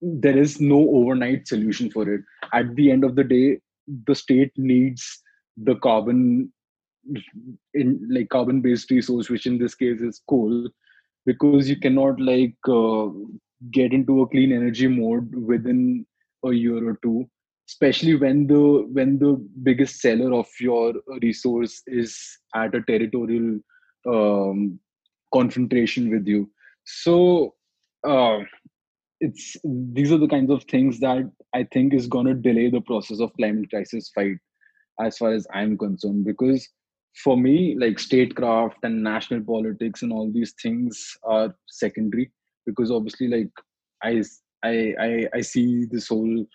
there 0.02 0.38
is 0.38 0.60
no 0.60 0.90
overnight 0.90 1.48
solution 1.48 1.90
for 1.90 2.10
it. 2.12 2.22
At 2.54 2.76
the 2.76 2.92
end 2.92 3.04
of 3.04 3.16
the 3.16 3.24
day 3.24 3.60
the 4.06 4.16
state 4.16 4.52
needs 4.58 5.22
the 5.58 5.76
carbon 5.76 6.52
in 7.74 8.08
like 8.10 8.30
carbon 8.30 8.62
based 8.62 8.90
resource 8.90 9.30
which 9.30 9.46
in 9.46 9.60
this 9.60 9.76
case 9.76 10.02
is 10.02 10.22
coal 10.28 10.68
because 11.26 11.70
you 11.70 11.80
cannot 11.80 12.20
like 12.20 12.56
uh, 12.68 13.08
get 13.72 13.94
into 13.94 14.22
a 14.22 14.28
clean 14.28 14.52
energy 14.52 14.88
mode 14.88 15.34
within 15.36 16.06
a 16.44 16.52
year 16.52 16.90
or 16.90 16.98
two 17.04 17.30
especially 17.68 18.16
when 18.16 18.48
the 18.48 18.88
when 18.92 19.18
the 19.20 19.34
biggest 19.64 20.02
seller 20.02 20.34
of 20.34 20.48
your 20.60 20.94
resource 21.22 21.82
is 21.88 22.38
at 22.56 22.76
a 22.76 22.82
territorial 22.82 23.60
um, 24.08 24.80
confrontation 25.34 26.10
with 26.10 26.28
you. 26.28 26.50
So 26.86 27.56
uh, 28.08 28.40
it's 29.26 29.56
these 29.98 30.12
are 30.12 30.18
the 30.18 30.28
kinds 30.28 30.52
of 30.52 30.64
things 30.66 31.00
that 31.00 31.30
i 31.54 31.64
think 31.74 31.94
is 31.94 32.08
going 32.16 32.26
to 32.26 32.34
delay 32.48 32.70
the 32.70 32.82
process 32.82 33.20
of 33.20 33.34
climate 33.34 33.70
crisis 33.70 34.12
fight 34.16 34.38
as 35.02 35.18
far 35.18 35.34
as 35.34 35.48
i'm 35.54 35.78
concerned 35.78 36.26
because 36.26 36.68
for 37.24 37.38
me 37.38 37.76
like 37.80 38.00
statecraft 38.00 38.78
and 38.84 39.04
national 39.04 39.42
politics 39.42 40.02
and 40.02 40.12
all 40.12 40.32
these 40.32 40.54
things 40.62 41.18
are 41.24 41.54
secondary 41.68 42.32
because 42.66 42.92
obviously 42.92 43.28
like 43.28 43.52
i 44.04 44.22
i 44.64 44.94
i, 45.08 45.28
I 45.36 45.42
see 45.42 45.86
this 45.86 46.10
whole 46.10 46.46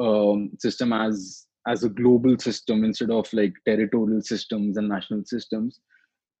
um, 0.00 0.50
system 0.58 0.92
as 0.92 1.46
as 1.68 1.84
a 1.84 1.88
global 1.88 2.38
system 2.38 2.84
instead 2.84 3.10
of 3.10 3.30
like 3.32 3.52
territorial 3.66 4.22
systems 4.22 4.76
and 4.76 4.88
national 4.88 5.22
systems. 5.26 5.80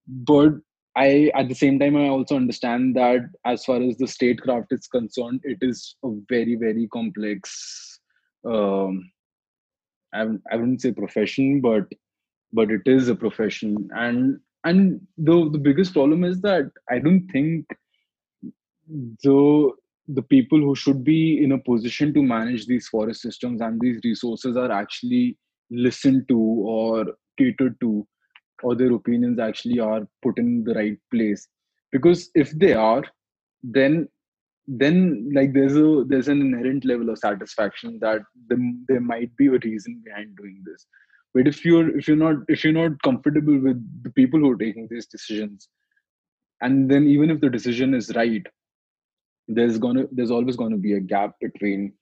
But 0.06 0.54
I 0.96 1.30
at 1.34 1.48
the 1.48 1.54
same 1.54 1.78
time 1.78 1.96
I 1.96 2.08
also 2.08 2.36
understand 2.36 2.96
that 2.96 3.20
as 3.44 3.64
far 3.64 3.80
as 3.80 3.96
the 3.98 4.08
statecraft 4.08 4.72
is 4.72 4.86
concerned, 4.86 5.40
it 5.44 5.58
is 5.60 5.96
a 6.04 6.10
very 6.28 6.56
very 6.56 6.88
complex. 6.92 8.00
Um, 8.44 9.10
I 10.12 10.26
I 10.50 10.56
wouldn't 10.56 10.82
say 10.82 10.92
profession, 10.92 11.60
but 11.60 11.86
but 12.52 12.70
it 12.70 12.82
is 12.86 13.08
a 13.08 13.14
profession, 13.14 13.88
and 13.92 14.40
and 14.64 15.00
the 15.16 15.50
the 15.50 15.58
biggest 15.58 15.92
problem 15.92 16.24
is 16.24 16.40
that 16.40 16.70
I 16.90 16.98
don't 16.98 17.28
think 17.28 17.66
the 19.22 19.70
the 20.08 20.22
people 20.22 20.58
who 20.58 20.74
should 20.74 21.04
be 21.04 21.42
in 21.44 21.52
a 21.52 21.58
position 21.58 22.14
to 22.14 22.22
manage 22.22 22.66
these 22.66 22.88
forest 22.88 23.20
systems 23.20 23.60
and 23.60 23.78
these 23.78 24.00
resources 24.02 24.56
are 24.56 24.72
actually 24.72 25.36
listened 25.70 26.26
to 26.28 26.38
or 26.38 27.04
catered 27.36 27.78
to 27.80 28.06
or 28.62 28.74
their 28.74 28.92
opinions 28.92 29.38
actually 29.38 29.80
are 29.80 30.06
put 30.22 30.38
in 30.38 30.64
the 30.64 30.74
right 30.74 30.98
place. 31.10 31.46
Because 31.92 32.30
if 32.34 32.50
they 32.58 32.74
are 32.74 33.02
then 33.62 34.08
then 34.66 35.30
like 35.34 35.52
there's 35.52 35.76
a 35.76 36.04
there's 36.06 36.28
an 36.28 36.40
inherent 36.40 36.84
level 36.84 37.08
of 37.08 37.18
satisfaction 37.18 37.98
that 38.00 38.20
the, 38.48 38.84
there 38.86 39.00
might 39.00 39.34
be 39.36 39.46
a 39.46 39.58
reason 39.64 40.02
behind 40.04 40.36
doing 40.36 40.62
this. 40.64 40.86
But 41.34 41.48
if 41.48 41.64
you're 41.64 41.96
if 41.96 42.06
you're 42.06 42.16
not 42.16 42.36
if 42.48 42.64
you're 42.64 42.72
not 42.72 43.00
comfortable 43.02 43.58
with 43.58 43.82
the 44.02 44.10
people 44.10 44.40
who 44.40 44.50
are 44.50 44.56
taking 44.56 44.86
these 44.90 45.06
decisions 45.06 45.68
and 46.60 46.90
then 46.90 47.06
even 47.06 47.30
if 47.30 47.40
the 47.40 47.50
decision 47.50 47.94
is 47.94 48.14
right 48.14 48.46
there's 49.46 49.78
gonna 49.78 50.04
there's 50.12 50.30
always 50.30 50.56
to 50.56 50.76
be 50.76 50.94
a 50.94 51.00
gap 51.00 51.34
between 51.40 51.92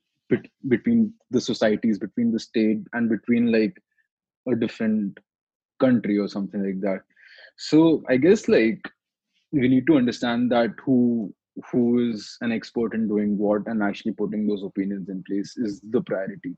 between 0.68 1.12
the 1.30 1.40
societies 1.40 1.98
between 1.98 2.32
the 2.32 2.40
state 2.40 2.78
and 2.92 3.08
between 3.08 3.52
like 3.52 3.80
a 4.50 4.56
different 4.56 5.18
country 5.78 6.18
or 6.18 6.28
something 6.28 6.62
like 6.64 6.80
that. 6.80 7.00
So 7.56 8.02
i 8.08 8.16
guess 8.16 8.48
like 8.48 8.88
we 9.52 9.68
need 9.68 9.86
to 9.86 9.96
understand 9.96 10.50
that 10.52 10.70
who 10.84 11.32
who 11.70 12.10
is 12.10 12.36
an 12.42 12.52
expert 12.52 12.94
in 12.94 13.08
doing 13.08 13.38
what 13.38 13.66
and 13.66 13.82
actually 13.82 14.12
putting 14.12 14.46
those 14.46 14.62
opinions 14.62 15.08
in 15.08 15.22
place 15.22 15.56
is 15.56 15.80
the 15.90 16.02
priority 16.02 16.56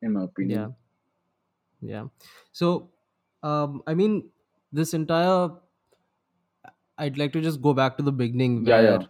in 0.00 0.14
my 0.14 0.24
opinion. 0.24 0.74
Yeah. 1.80 1.94
Yeah. 1.94 2.06
So 2.52 2.90
um 3.42 3.82
i 3.86 3.94
mean 3.94 4.30
this 4.72 4.94
entire 4.94 5.50
i'd 6.98 7.18
like 7.18 7.32
to 7.32 7.40
just 7.40 7.60
go 7.60 7.72
back 7.74 7.96
to 7.96 8.02
the 8.02 8.12
beginning 8.12 8.64
yeah 8.66 8.80
where 8.80 8.92
yeah 8.92 9.06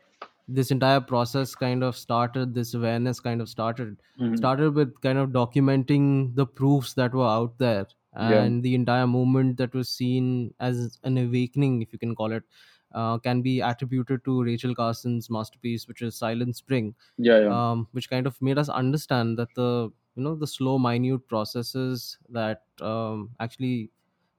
this 0.49 0.71
entire 0.71 1.01
process 1.01 1.55
kind 1.55 1.85
of 1.85 1.97
started 1.97 2.55
this 2.55 2.75
awareness 2.75 3.21
kind 3.21 3.41
of 3.41 3.49
started. 3.49 3.97
Mhm. 4.21 4.37
started 4.37 4.75
with 4.75 5.01
kind 5.01 5.19
of 5.19 5.31
documenting 5.31 6.35
the 6.35 6.45
proofs 6.45 6.95
that 6.95 7.15
were 7.15 7.27
out 7.27 7.57
there 7.59 7.87
Yeah. 8.21 8.49
and 8.49 8.63
the 8.63 8.75
entire 8.75 9.07
movement 9.07 9.57
that 9.57 9.75
was 9.75 9.89
seen 9.89 10.55
as 10.61 10.99
an 11.05 11.17
awakening 11.19 11.83
if 11.83 11.93
you 11.93 11.99
can 11.99 12.15
call 12.15 12.33
it 12.33 12.45
uh, 12.93 13.19
can 13.19 13.41
be 13.43 13.61
attributed 13.61 14.25
to 14.25 14.43
rachel 14.43 14.75
carson's 14.75 15.31
masterpiece 15.31 15.89
which 15.89 16.03
is 16.03 16.15
silent 16.17 16.57
spring 16.57 16.95
yeah 17.17 17.39
yeah 17.39 17.59
um, 17.73 17.89
which 17.93 18.09
kind 18.11 18.27
of 18.27 18.41
made 18.43 18.59
us 18.59 18.69
understand 18.69 19.39
that 19.39 19.55
the 19.55 19.91
you 20.15 20.23
know 20.23 20.35
the 20.35 20.47
slow 20.47 20.79
minute 20.79 21.27
processes 21.29 22.19
that 22.29 22.65
um, 22.81 23.31
actually 23.41 23.91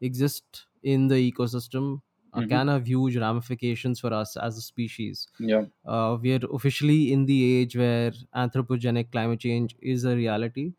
exist 0.02 0.68
in 0.84 1.08
the 1.08 1.32
ecosystem 1.32 2.02
uh, 2.34 2.42
Mhm. 2.42 2.50
can 2.50 2.68
have 2.68 2.88
huge 2.88 3.18
ramifications 3.18 4.00
for 4.00 4.14
us 4.14 4.38
as 4.38 4.58
a 4.58 4.62
species 4.62 5.28
yeah 5.40 5.66
uh, 5.86 6.18
we 6.22 6.34
are 6.34 6.40
officially 6.54 7.12
in 7.12 7.26
the 7.26 7.40
age 7.60 7.76
where 7.76 8.12
anthropogenic 8.36 9.12
climate 9.12 9.40
change 9.40 9.76
is 9.82 10.06
a 10.06 10.16
reality 10.16 10.74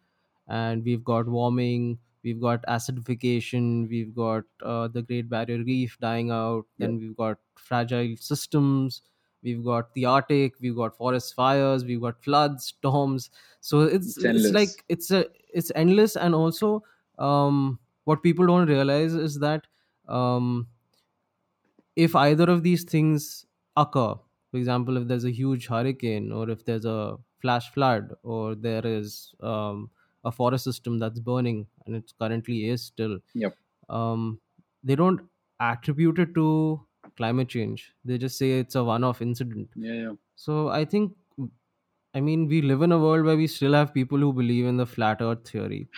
and 0.48 0.84
we've 0.84 1.04
got 1.04 1.26
warming 1.26 1.98
we've 2.24 2.40
got 2.40 2.62
acidification 2.66 3.88
we've 3.88 4.14
got 4.14 4.44
uh, 4.62 4.88
the 4.88 5.02
great 5.02 5.28
barrier 5.28 5.62
reef 5.64 5.98
dying 6.00 6.30
out 6.30 6.66
Yeah. 6.78 6.86
then 6.86 6.98
we've 6.98 7.16
got 7.16 7.38
fragile 7.56 8.16
systems 8.16 9.02
we've 9.42 9.64
got 9.64 9.92
the 9.94 10.04
arctic 10.06 10.54
we've 10.60 10.76
got 10.76 10.96
forest 10.96 11.34
fires 11.34 11.84
we've 11.84 12.00
got 12.00 12.22
floods 12.22 12.64
storms 12.66 13.30
so 13.60 13.82
it's 13.82 14.16
It's 14.16 14.24
it's, 14.24 14.50
like 14.52 14.84
it's 14.88 15.10
a 15.10 15.26
it's 15.52 15.70
endless 15.74 16.16
and 16.16 16.34
also 16.34 16.82
um 17.18 17.78
what 18.04 18.22
people 18.22 18.46
don't 18.46 18.68
realize 18.68 19.14
is 19.14 19.38
that 19.40 19.66
um 20.08 20.66
if 21.96 22.14
either 22.16 22.50
of 22.50 22.62
these 22.62 22.84
things 22.84 23.46
occur 23.76 24.14
for 24.50 24.56
example 24.56 24.96
if 24.96 25.06
there's 25.08 25.24
a 25.24 25.30
huge 25.30 25.66
hurricane 25.66 26.32
or 26.32 26.48
if 26.50 26.64
there's 26.64 26.84
a 26.84 27.16
flash 27.40 27.70
flood 27.72 28.12
or 28.22 28.54
there 28.54 28.84
is 28.86 29.34
um, 29.40 29.90
a 30.24 30.32
forest 30.32 30.64
system 30.64 30.98
that's 30.98 31.20
burning 31.20 31.66
and 31.86 31.96
it 31.96 32.12
currently 32.18 32.68
is 32.68 32.82
still. 32.82 33.18
Yep. 33.34 33.56
um, 33.88 34.40
they 34.82 34.94
don't 34.96 35.20
attribute 35.60 36.18
it 36.18 36.34
to 36.34 36.80
climate 37.16 37.48
change. 37.48 37.92
They 38.04 38.18
just 38.18 38.36
say 38.38 38.58
it's 38.58 38.74
a 38.74 38.84
one-off 38.84 39.22
incident. 39.22 39.68
Yeah 39.76 39.92
yeah. 39.94 40.12
So 40.36 40.68
i 40.68 40.84
think 40.84 41.12
i 42.14 42.20
mean 42.20 42.46
we 42.48 42.60
live 42.62 42.82
in 42.86 42.92
a 42.92 42.98
world 42.98 43.24
where 43.24 43.36
we 43.36 43.46
still 43.46 43.72
have 43.72 43.92
people 43.94 44.18
who 44.18 44.32
believe 44.32 44.66
in 44.66 44.76
the 44.76 44.86
flat 44.86 45.20
earth 45.20 45.48
theory. 45.48 45.88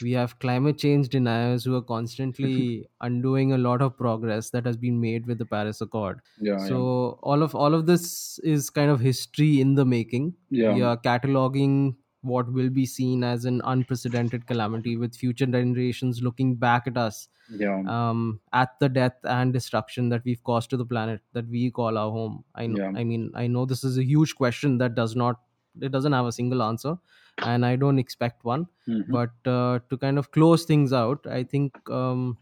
We 0.00 0.12
have 0.12 0.38
climate 0.38 0.78
change 0.78 1.08
deniers 1.08 1.64
who 1.64 1.74
are 1.76 1.82
constantly 1.82 2.88
undoing 3.00 3.52
a 3.52 3.58
lot 3.58 3.82
of 3.82 3.96
progress 3.96 4.50
that 4.50 4.64
has 4.66 4.76
been 4.76 5.00
made 5.00 5.26
with 5.26 5.38
the 5.38 5.46
paris 5.46 5.80
accord. 5.80 6.20
Yeah 6.40 6.58
so 6.58 7.18
all 7.22 7.42
of 7.42 7.54
all 7.54 7.74
of 7.74 7.86
this 7.86 8.38
is 8.40 8.70
kind 8.70 8.90
of 8.90 9.00
history 9.00 9.60
in 9.60 9.74
the 9.74 9.84
making. 9.84 10.34
Yeah. 10.50 10.74
We 10.74 10.82
are 10.82 10.96
cataloging 10.96 11.96
what 12.22 12.52
will 12.52 12.68
be 12.70 12.84
seen 12.86 13.22
as 13.24 13.44
an 13.44 13.60
unprecedented 13.64 14.46
calamity 14.46 14.96
with 14.96 15.14
future 15.14 15.46
generations 15.46 16.22
looking 16.22 16.54
back 16.56 16.86
at 16.86 16.96
us 16.96 17.28
yeah 17.48 17.82
um, 17.86 18.40
at 18.52 18.78
the 18.80 18.88
death 18.88 19.16
and 19.24 19.52
destruction 19.52 20.08
that 20.08 20.24
we've 20.24 20.42
caused 20.44 20.68
to 20.70 20.76
the 20.76 20.84
planet 20.84 21.20
that 21.32 21.46
we 21.48 21.70
call 21.70 21.96
our 21.96 22.10
home 22.10 22.44
i 22.54 22.66
know 22.66 22.80
Yeah. 22.80 22.92
i 22.94 23.04
mean 23.04 23.30
i 23.34 23.46
know 23.46 23.64
this 23.64 23.84
is 23.84 23.98
a 23.98 24.04
huge 24.04 24.34
question 24.36 24.78
that 24.78 24.94
does 24.94 25.14
not 25.16 25.40
it 25.80 25.92
doesn't 25.92 26.12
have 26.12 26.26
a 26.26 26.32
single 26.32 26.62
answer 26.62 26.96
and 27.42 27.64
i 27.64 27.76
don't 27.76 27.98
expect 27.98 28.44
one 28.44 28.66
Mhm. 28.88 29.04
but 29.16 29.30
uh, 29.46 29.78
to 29.90 29.96
kind 29.96 30.18
of 30.18 30.30
close 30.32 30.64
things 30.64 30.92
out 30.92 31.26
i 31.26 31.42
think 31.44 31.88
um, 31.90 32.36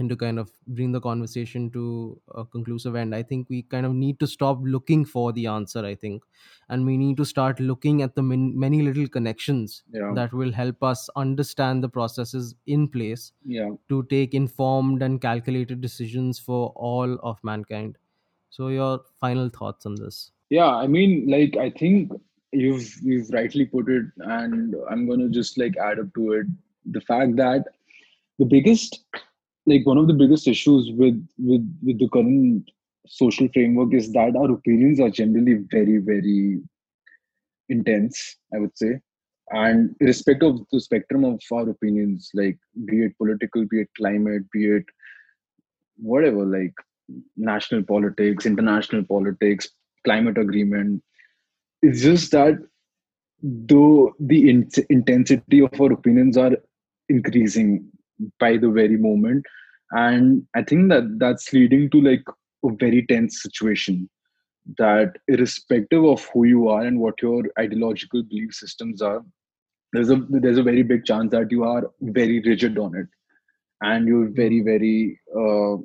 and 0.00 0.08
to 0.10 0.16
kind 0.16 0.38
of 0.38 0.50
bring 0.66 0.92
the 0.92 1.00
conversation 1.00 1.70
to 1.70 2.20
a 2.34 2.44
conclusive 2.44 2.96
end 2.96 3.14
i 3.14 3.22
think 3.22 3.48
we 3.48 3.62
kind 3.62 3.86
of 3.86 3.94
need 3.94 4.18
to 4.18 4.26
stop 4.26 4.58
looking 4.62 5.04
for 5.04 5.32
the 5.32 5.46
answer 5.46 5.84
i 5.84 5.94
think. 5.94 6.22
And 6.68 6.86
we 6.86 6.96
need 6.96 7.16
to 7.16 7.24
start 7.24 7.58
looking 7.58 8.00
at 8.02 8.14
the 8.14 8.22
min- 8.22 8.56
many 8.56 8.80
little 8.82 9.08
connections 9.08 9.82
Yeah. 9.92 10.12
that 10.14 10.32
will 10.32 10.52
help 10.52 10.84
us 10.84 11.08
understand 11.16 11.82
the 11.82 11.88
processes 11.88 12.54
in 12.66 12.86
place 12.86 13.32
yeah. 13.44 13.70
to 13.88 14.04
take 14.04 14.34
informed 14.34 15.02
and 15.02 15.20
calculated 15.20 15.80
decisions 15.80 16.38
for 16.38 16.72
all 16.76 17.14
of 17.30 17.42
mankind. 17.42 17.98
So 18.50 18.68
your 18.68 19.00
final 19.18 19.48
thoughts 19.48 19.84
on 19.84 19.96
this? 19.96 20.30
Yeah 20.50 20.70
i 20.84 20.86
mean 20.86 21.26
like 21.28 21.56
i 21.56 21.70
think 21.70 22.12
you've 22.52 22.88
you've 23.02 23.30
rightly 23.30 23.66
put 23.66 23.88
it 23.88 24.06
and 24.38 24.74
i'm 24.90 25.06
going 25.06 25.20
to 25.20 25.28
just 25.28 25.58
like 25.58 25.76
add 25.76 25.98
up 25.98 26.14
to 26.14 26.32
it. 26.32 26.46
The 26.92 27.00
fact 27.00 27.36
that 27.36 27.64
the 28.38 28.44
biggest 28.46 29.00
like 29.66 29.86
one 29.86 29.98
of 29.98 30.06
the 30.06 30.14
biggest 30.14 30.48
issues 30.48 30.90
with 30.92 31.26
with 31.38 31.64
with 31.82 31.98
the 31.98 32.08
current 32.08 32.70
social 33.06 33.48
framework 33.52 33.92
is 33.94 34.12
that 34.12 34.36
our 34.36 34.50
opinions 34.52 35.00
are 35.00 35.10
generally 35.10 35.54
very 35.70 35.98
very 35.98 36.60
intense 37.68 38.36
i 38.54 38.58
would 38.58 38.76
say. 38.76 39.00
And 39.52 39.96
irrespective 40.00 40.54
of 40.54 40.66
the 40.70 40.80
spectrum 40.80 41.24
of 41.24 41.40
our 41.52 41.68
opinions 41.68 42.30
like 42.34 42.56
be 42.84 43.02
it 43.04 43.18
political 43.18 43.66
be 43.68 43.80
it 43.80 43.88
climate 43.96 44.44
be 44.52 44.66
it 44.66 44.84
whatever 45.96 46.44
like 46.44 46.72
national 47.36 47.82
politics 47.82 48.46
international 48.46 49.02
politics 49.02 49.70
climate 50.04 50.38
agreement 50.38 51.02
it's 51.82 52.00
just 52.02 52.30
that 52.30 52.58
though 53.42 54.14
the 54.20 54.50
in- 54.50 54.70
intensity 54.88 55.60
of 55.60 55.80
our 55.80 55.92
opinions 55.92 56.36
are 56.36 56.56
increasing 57.08 57.90
by 58.38 58.56
the 58.56 58.70
very 58.70 58.96
moment. 58.96 59.44
And 59.92 60.46
i 60.54 60.62
think 60.62 60.88
that 60.90 61.18
that's 61.18 61.52
leading 61.52 61.90
to 61.90 62.00
like 62.00 62.22
a 62.64 62.70
very 62.82 63.04
tense 63.06 63.42
situation 63.42 64.08
that 64.78 65.16
irrespective 65.26 66.04
of 66.04 66.24
who 66.32 66.44
you 66.44 66.68
are 66.68 66.82
and 66.82 67.00
what 67.00 67.20
your 67.20 67.42
ideological 67.58 68.22
belief 68.22 68.54
systems 68.54 69.02
are 69.02 69.20
there's 69.92 70.10
a 70.10 70.16
there's 70.28 70.58
a 70.58 70.62
very 70.62 70.84
big 70.84 71.04
chance 71.04 71.32
that 71.32 71.50
you 71.50 71.64
are 71.64 71.90
very 72.00 72.40
rigid 72.40 72.78
on 72.78 72.94
it. 72.94 73.08
And 73.82 74.06
you're 74.06 74.28
very 74.28 74.60
very 74.60 75.18
uh, 75.36 75.76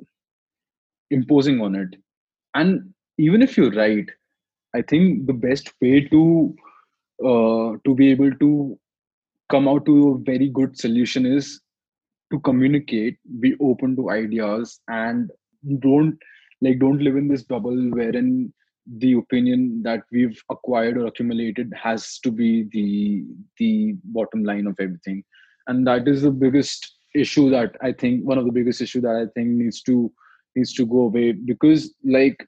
imposing 1.10 1.60
on 1.60 1.74
it. 1.74 1.96
And 2.54 2.94
even 3.18 3.42
if 3.42 3.56
you're 3.56 3.72
right 3.72 4.08
i 4.74 4.82
think 4.82 5.26
the 5.26 5.32
best 5.32 5.72
way 5.80 6.00
to 6.14 6.54
uh, 7.24 7.68
to 7.84 7.94
be 7.94 8.10
able 8.10 8.32
to 8.42 8.78
come 9.50 9.68
out 9.68 9.86
to 9.86 9.94
a 10.10 10.18
very 10.30 10.48
good 10.48 10.78
solution 10.78 11.24
is 11.24 11.60
to 12.32 12.40
communicate 12.40 13.18
be 13.40 13.54
open 13.60 13.94
to 13.96 14.10
ideas 14.10 14.80
and 14.88 15.30
don't 15.78 16.18
like 16.60 16.78
don't 16.78 17.02
live 17.02 17.16
in 17.16 17.28
this 17.28 17.42
bubble 17.42 17.76
wherein 17.90 18.52
the 18.98 19.12
opinion 19.14 19.82
that 19.82 20.02
we've 20.12 20.40
acquired 20.50 20.96
or 20.96 21.06
accumulated 21.06 21.72
has 21.80 22.18
to 22.20 22.30
be 22.30 22.64
the 22.72 23.24
the 23.58 23.94
bottom 24.04 24.44
line 24.44 24.66
of 24.66 24.76
everything. 24.80 25.24
And 25.66 25.86
that 25.86 26.06
is 26.06 26.22
the 26.22 26.30
biggest 26.30 26.96
issue 27.16 27.48
that 27.50 27.76
i 27.82 27.92
think 27.92 28.24
one 28.24 28.38
of 28.38 28.44
the 28.44 28.56
biggest 28.58 28.80
issue 28.80 29.00
that 29.00 29.16
i 29.16 29.26
think 29.34 29.48
needs 29.48 29.82
to 29.82 30.12
needs 30.54 30.72
to 30.74 30.86
go 30.86 31.00
away 31.10 31.32
because 31.32 31.94
like 32.04 32.46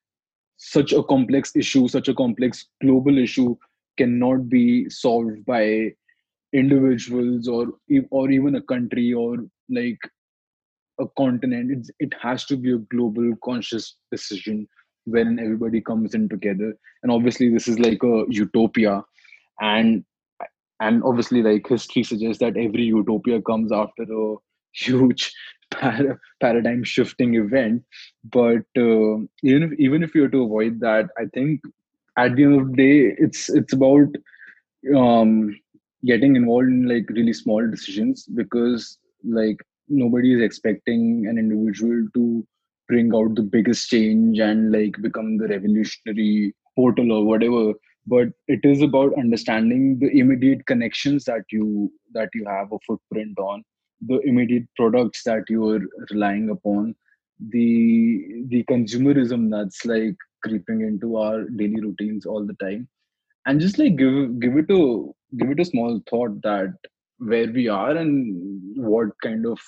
such 0.56 0.92
a 0.92 1.02
complex 1.04 1.54
issue 1.56 1.86
such 1.88 2.08
a 2.08 2.14
complex 2.14 2.66
global 2.82 3.18
issue 3.18 3.56
cannot 3.96 4.48
be 4.48 4.88
solved 4.88 5.44
by 5.44 5.90
individuals 6.52 7.48
or 7.48 7.66
or 8.10 8.30
even 8.30 8.56
a 8.56 8.62
country 8.62 9.12
or 9.12 9.36
like 9.68 9.98
a 11.00 11.06
continent 11.16 11.70
it's, 11.70 11.90
it 12.00 12.12
has 12.20 12.44
to 12.46 12.56
be 12.56 12.72
a 12.72 12.78
global 12.78 13.34
conscious 13.44 13.96
decision 14.10 14.66
when 15.04 15.38
everybody 15.38 15.80
comes 15.80 16.14
in 16.14 16.28
together. 16.28 16.76
And 17.02 17.10
obviously 17.10 17.48
this 17.48 17.68
is 17.68 17.78
like 17.78 18.02
a 18.02 18.24
utopia. 18.28 19.02
And 19.60 20.04
and 20.80 21.02
obviously 21.02 21.42
like 21.42 21.66
history 21.68 22.02
suggests 22.02 22.40
that 22.40 22.56
every 22.56 22.84
utopia 22.84 23.40
comes 23.42 23.72
after 23.72 24.02
a 24.02 24.34
huge 24.72 25.32
para- 25.70 26.18
paradigm 26.40 26.84
shifting 26.84 27.34
event. 27.34 27.82
But 28.24 28.66
uh, 28.76 29.18
even 29.42 29.62
if 29.62 29.72
even 29.78 30.02
if 30.02 30.14
you 30.14 30.22
were 30.22 30.28
to 30.28 30.42
avoid 30.44 30.80
that 30.80 31.06
i 31.18 31.24
think 31.34 31.60
at 32.16 32.36
the 32.36 32.44
end 32.44 32.60
of 32.60 32.70
the 32.70 32.76
day 32.76 33.14
it's 33.18 33.48
it's 33.48 33.72
about 33.72 34.08
um 34.96 35.54
getting 36.04 36.36
involved 36.36 36.68
in 36.68 36.88
like 36.88 37.08
really 37.10 37.32
small 37.32 37.66
decisions 37.68 38.26
because 38.40 38.98
like 39.24 39.56
nobody 39.88 40.34
is 40.34 40.42
expecting 40.42 41.26
an 41.28 41.38
individual 41.38 42.06
to 42.14 42.46
bring 42.88 43.14
out 43.14 43.34
the 43.34 43.42
biggest 43.42 43.88
change 43.88 44.38
and 44.38 44.72
like 44.72 44.94
become 45.02 45.36
the 45.36 45.48
revolutionary 45.48 46.54
portal 46.76 47.12
or 47.12 47.24
whatever. 47.24 47.72
But 48.06 48.28
it 48.46 48.60
is 48.64 48.80
about 48.80 49.18
understanding 49.18 49.98
the 49.98 50.08
immediate 50.18 50.64
connections 50.66 51.24
that 51.24 51.44
you 51.52 51.92
that 52.14 52.30
you 52.34 52.46
have 52.46 52.72
a 52.72 52.78
footprint 52.86 53.38
on 53.38 53.62
the 54.06 54.20
immediate 54.20 54.66
products 54.76 55.22
that 55.24 55.42
you 55.48 55.68
are 55.68 55.80
relying 56.10 56.50
upon 56.50 56.94
the 57.50 58.44
the 58.48 58.64
consumerism 58.64 59.50
that's 59.50 59.84
like 59.84 60.16
creeping 60.42 60.80
into 60.82 61.16
our 61.16 61.44
daily 61.44 61.80
routines 61.80 62.24
all 62.24 62.46
the 62.46 62.54
time. 62.54 62.88
And 63.46 63.60
just 63.60 63.78
like 63.78 63.96
give 63.96 64.40
give 64.40 64.56
it 64.56 64.70
a 64.70 65.06
give 65.36 65.50
it 65.50 65.60
a 65.60 65.64
small 65.64 66.00
thought 66.08 66.40
that 66.42 66.74
where 67.18 67.50
we 67.50 67.68
are 67.68 67.96
and 67.96 68.76
what 68.76 69.08
kind 69.22 69.46
of 69.46 69.58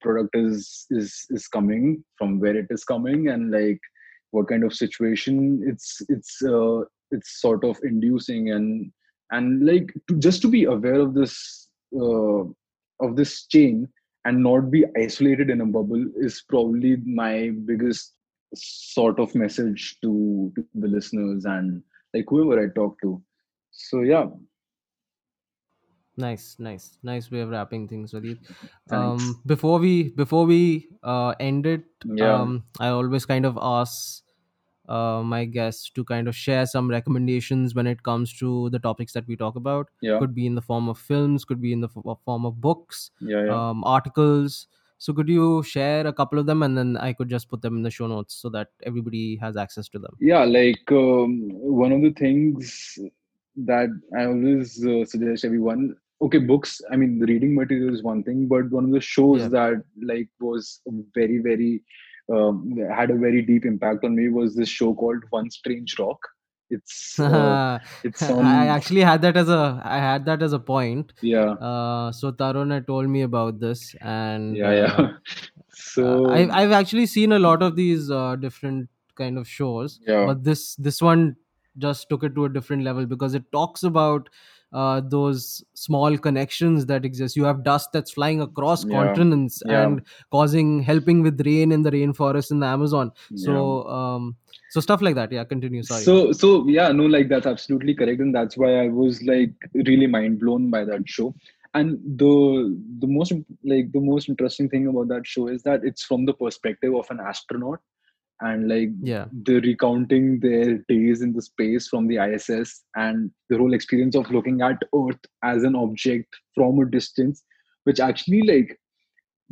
product 0.00 0.34
is 0.34 0.86
is 0.90 1.26
is 1.30 1.46
coming 1.48 2.02
from 2.16 2.40
where 2.40 2.56
it 2.56 2.66
is 2.70 2.84
coming 2.84 3.28
and 3.28 3.50
like 3.50 3.80
what 4.30 4.48
kind 4.48 4.64
of 4.64 4.74
situation 4.74 5.62
it's 5.66 6.00
it's 6.08 6.42
uh, 6.42 6.80
it's 7.10 7.40
sort 7.40 7.64
of 7.64 7.78
inducing 7.84 8.50
and 8.50 8.90
and 9.30 9.66
like 9.66 9.92
to, 10.08 10.18
just 10.18 10.42
to 10.42 10.48
be 10.48 10.64
aware 10.64 11.00
of 11.00 11.14
this 11.14 11.68
uh, 11.94 12.42
of 13.00 13.16
this 13.16 13.46
chain 13.46 13.88
and 14.24 14.42
not 14.42 14.70
be 14.70 14.84
isolated 14.96 15.50
in 15.50 15.60
a 15.60 15.66
bubble 15.66 16.04
is 16.16 16.44
probably 16.48 16.96
my 17.04 17.50
biggest 17.64 18.14
sort 18.54 19.18
of 19.18 19.34
message 19.34 19.96
to, 20.02 20.52
to 20.54 20.64
the 20.74 20.86
listeners 20.86 21.44
and 21.44 21.82
like 22.14 22.26
whoever 22.28 22.62
I 22.62 22.72
talk 22.72 23.00
to. 23.02 23.20
So 23.72 24.02
yeah, 24.02 24.26
Nice, 26.16 26.56
nice, 26.58 26.98
nice 27.02 27.30
way 27.30 27.40
of 27.40 27.48
wrapping 27.48 27.88
things, 27.88 28.12
thanks. 28.12 28.50
Um, 28.90 29.40
before 29.46 29.78
we 29.78 30.10
before 30.10 30.44
we 30.44 30.88
uh, 31.02 31.34
end 31.40 31.66
it, 31.66 31.84
Yeah, 32.04 32.34
um, 32.34 32.64
I 32.78 32.88
always 32.88 33.24
kind 33.24 33.46
of 33.46 33.58
ask 33.60 34.22
uh, 34.88 35.22
my 35.24 35.46
guests 35.46 35.88
to 35.90 36.04
kind 36.04 36.28
of 36.28 36.36
share 36.36 36.66
some 36.66 36.90
recommendations 36.90 37.74
when 37.74 37.86
it 37.86 38.02
comes 38.02 38.36
to 38.40 38.68
the 38.70 38.78
topics 38.78 39.14
that 39.14 39.26
we 39.26 39.36
talk 39.36 39.56
about. 39.56 39.88
yeah, 40.02 40.18
Could 40.18 40.34
be 40.34 40.46
in 40.46 40.54
the 40.54 40.60
form 40.60 40.88
of 40.90 40.98
films, 40.98 41.46
could 41.46 41.62
be 41.62 41.72
in 41.72 41.80
the 41.80 41.88
f- 41.88 42.18
form 42.24 42.44
of 42.44 42.60
books, 42.60 43.10
yeah, 43.20 43.44
yeah. 43.46 43.70
um, 43.70 43.82
articles. 43.84 44.66
So 44.98 45.12
could 45.12 45.28
you 45.28 45.62
share 45.62 46.06
a 46.06 46.12
couple 46.12 46.38
of 46.38 46.46
them, 46.46 46.62
and 46.62 46.76
then 46.76 46.96
I 46.98 47.12
could 47.12 47.28
just 47.28 47.48
put 47.48 47.62
them 47.62 47.76
in 47.76 47.82
the 47.82 47.90
show 47.90 48.06
notes 48.06 48.34
so 48.34 48.50
that 48.50 48.68
everybody 48.82 49.36
has 49.36 49.56
access 49.56 49.88
to 49.88 49.98
them. 49.98 50.14
Yeah, 50.20 50.44
like 50.44 50.92
um, 50.92 51.48
one 51.50 51.90
of 51.90 52.02
the 52.02 52.10
things 52.12 52.98
that 53.56 53.88
I 54.16 54.24
always 54.24 54.84
uh, 54.84 55.04
suggest 55.04 55.44
everyone. 55.44 55.96
Okay, 56.20 56.38
books. 56.38 56.80
I 56.90 56.96
mean, 56.96 57.18
the 57.18 57.26
reading 57.26 57.54
material 57.54 57.92
is 57.94 58.02
one 58.02 58.22
thing, 58.22 58.46
but 58.48 58.70
one 58.70 58.84
of 58.84 58.92
the 58.92 59.00
shows 59.00 59.40
Yeah. 59.42 59.48
that 59.48 59.82
like 60.02 60.28
was 60.40 60.80
very, 61.14 61.38
very 61.38 61.82
um, 62.32 62.76
had 62.94 63.10
a 63.10 63.16
very 63.16 63.42
deep 63.42 63.64
impact 63.64 64.04
on 64.04 64.14
me 64.14 64.28
was 64.28 64.54
this 64.54 64.68
show 64.68 64.94
called 64.94 65.24
One 65.30 65.50
Strange 65.50 65.98
Rock. 65.98 66.18
It's 66.70 67.18
uh, 67.20 67.78
it's 68.02 68.22
I 68.22 68.66
actually 68.68 69.02
had 69.02 69.20
that 69.22 69.36
as 69.36 69.48
a 69.48 69.80
I 69.84 69.98
had 69.98 70.24
that 70.26 70.42
as 70.42 70.52
a 70.52 70.58
point. 70.58 71.12
yeah 71.20 71.50
Uh, 71.70 72.12
so 72.12 72.32
Tarun 72.32 72.72
had 72.72 72.86
told 72.86 73.08
me 73.08 73.22
about 73.22 73.60
this, 73.60 73.94
and 74.00 74.56
yeah 74.56 74.68
uh, 74.68 74.72
yeah. 74.72 74.94
uh, 75.04 75.12
so 75.74 76.30
I've 76.30 76.50
I've 76.50 76.72
actually 76.72 77.06
seen 77.06 77.32
a 77.32 77.38
lot 77.38 77.62
of 77.62 77.76
these 77.76 78.10
uh, 78.10 78.36
different 78.36 78.88
kind 79.16 79.36
of 79.36 79.46
shows, 79.46 80.00
yeah 80.06 80.24
but 80.24 80.44
this 80.44 80.74
this 80.76 81.02
one 81.02 81.36
just 81.78 82.08
took 82.08 82.24
it 82.24 82.34
to 82.34 82.44
a 82.44 82.48
different 82.48 82.82
level 82.84 83.06
because 83.06 83.34
it 83.34 83.50
talks 83.52 83.82
about 83.82 84.28
uh, 84.72 85.00
those 85.04 85.62
small 85.74 86.16
connections 86.16 86.86
that 86.86 87.04
exist. 87.04 87.36
You 87.36 87.44
have 87.44 87.62
dust 87.62 87.90
that's 87.92 88.12
flying 88.12 88.40
across 88.40 88.84
yeah 88.84 88.92
continents 88.92 89.62
yeah 89.66 89.82
and 89.82 90.02
causing 90.30 90.82
helping 90.82 91.22
with 91.22 91.44
rain 91.46 91.72
in 91.72 91.82
the 91.82 91.90
rainforest 91.90 92.50
in 92.50 92.60
the 92.60 92.66
Amazon. 92.66 93.12
yeah. 93.30 93.44
So 93.44 93.86
um, 93.88 94.36
so 94.70 94.80
stuff 94.80 95.02
like 95.02 95.14
that. 95.16 95.30
Yeah, 95.30 95.44
continue. 95.44 95.82
Sorry. 95.82 96.02
So 96.02 96.32
so 96.32 96.66
yeah, 96.66 96.90
no, 96.92 97.04
like 97.04 97.28
that's 97.28 97.46
absolutely 97.46 97.94
correct, 97.94 98.20
and 98.20 98.34
that's 98.34 98.56
why 98.56 98.84
I 98.84 98.88
was 98.88 99.22
like 99.22 99.52
really 99.74 100.06
mind 100.06 100.40
blown 100.40 100.70
by 100.70 100.84
that 100.84 101.06
show. 101.06 101.34
And 101.74 101.98
the 102.18 102.78
the 102.98 103.06
most 103.06 103.32
like 103.64 103.92
the 103.92 104.00
most 104.00 104.28
interesting 104.28 104.68
thing 104.68 104.86
about 104.86 105.08
that 105.08 105.26
show 105.26 105.48
is 105.48 105.62
that 105.62 105.84
it's 105.84 106.02
from 106.02 106.24
the 106.26 106.34
perspective 106.34 106.94
of 106.94 107.10
an 107.10 107.20
astronaut 107.20 107.80
and 108.42 108.68
like 108.68 108.90
yeah. 109.02 109.26
the 109.44 109.60
recounting 109.60 110.40
their 110.40 110.78
days 110.88 111.22
in 111.22 111.32
the 111.32 111.42
space 111.42 111.88
from 111.88 112.08
the 112.08 112.18
ISS 112.18 112.82
and 112.96 113.30
the 113.48 113.56
whole 113.56 113.72
experience 113.72 114.16
of 114.16 114.30
looking 114.30 114.60
at 114.60 114.82
Earth 114.94 115.20
as 115.44 115.62
an 115.62 115.76
object 115.76 116.34
from 116.54 116.78
a 116.80 116.90
distance, 116.90 117.42
which 117.84 118.00
actually 118.00 118.42
like 118.42 118.78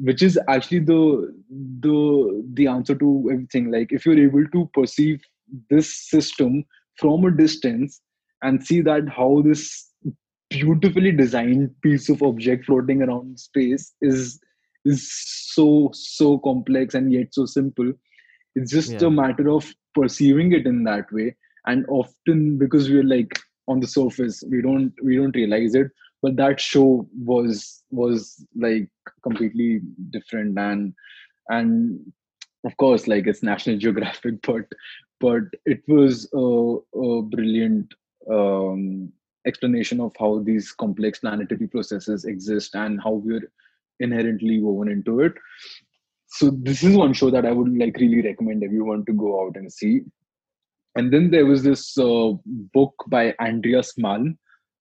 which 0.03 0.23
is 0.23 0.39
actually 0.49 0.81
the 0.81 1.33
the 1.81 2.45
the 2.55 2.67
answer 2.67 2.95
to 2.95 3.29
everything 3.33 3.71
like 3.71 3.93
if 3.93 4.07
you're 4.07 4.19
able 4.19 4.47
to 4.47 4.69
perceive 4.73 5.21
this 5.69 6.09
system 6.09 6.65
from 6.97 7.25
a 7.25 7.31
distance 7.31 8.01
and 8.43 8.65
see 8.65 8.81
that 8.81 9.09
how 9.09 9.43
this 9.45 9.91
beautifully 10.49 11.13
designed 11.13 11.71
piece 11.83 12.09
of 12.09 12.23
object 12.23 12.65
floating 12.65 13.03
around 13.03 13.39
space 13.39 13.93
is 14.01 14.41
is 14.85 15.09
so 15.53 15.91
so 15.93 16.39
complex 16.39 16.95
and 16.95 17.13
yet 17.13 17.33
so 17.33 17.45
simple 17.45 17.93
it's 18.55 18.71
just 18.71 19.01
Yeah. 19.01 19.09
a 19.09 19.11
matter 19.11 19.51
of 19.51 19.73
perceiving 19.95 20.53
it 20.53 20.67
in 20.67 20.85
that 20.85 21.11
way. 21.13 21.37
And 21.67 21.85
often 21.89 22.59
because 22.59 22.91
we're 22.91 23.03
like 23.05 23.39
on 23.69 23.81
the 23.81 23.87
surface 23.87 24.43
we 24.51 24.63
don't 24.63 24.93
we 25.03 25.17
don't 25.17 25.35
realize 25.37 25.75
it. 25.75 25.91
But 26.23 26.37
that 26.37 26.61
show 26.61 27.09
was 27.19 27.83
was 27.91 28.45
like 28.57 28.89
completely 29.23 29.81
different. 30.11 30.59
And 30.59 30.95
and 31.49 32.01
of 32.65 32.77
course 32.77 33.07
like 33.07 33.27
it's 33.27 33.43
national 33.43 33.79
geographic 33.79 34.41
but 34.47 34.67
but 35.21 35.43
it 35.67 35.83
was 35.89 36.29
a, 36.33 36.77
a 36.99 37.23
brilliant 37.23 37.93
um, 38.31 39.13
explanation 39.47 40.01
of 40.01 40.13
how 40.19 40.41
these 40.41 40.73
complex 40.73 41.19
planetary 41.21 41.67
processes 41.67 42.25
exist 42.25 42.75
and 42.75 43.01
how 43.03 43.13
we're 43.13 43.51
inherently 44.01 44.61
woven 44.63 44.91
into 44.91 45.21
it 45.21 45.35
so 46.31 46.51
this 46.51 46.83
is 46.83 46.97
one 46.97 47.13
show 47.13 47.31
that 47.31 47.47
i 47.47 47.53
would 47.53 47.77
like 47.77 47.97
really 47.97 48.23
recommend 48.23 48.63
everyone 48.65 49.05
to 49.05 49.13
go 49.13 49.45
out 49.45 49.57
and 49.57 49.73
see. 49.73 50.01
And 50.97 51.13
then 51.13 51.31
there 51.31 51.47
was 51.47 51.63
this 51.63 51.97
uh, 51.99 52.33
book 52.75 52.93
by 53.09 53.35
andreas 53.41 53.93
malm 54.05 54.37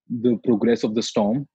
the 0.09 0.37
progress 0.43 0.83
of 0.83 0.95
the 0.95 1.03
storm 1.03 1.47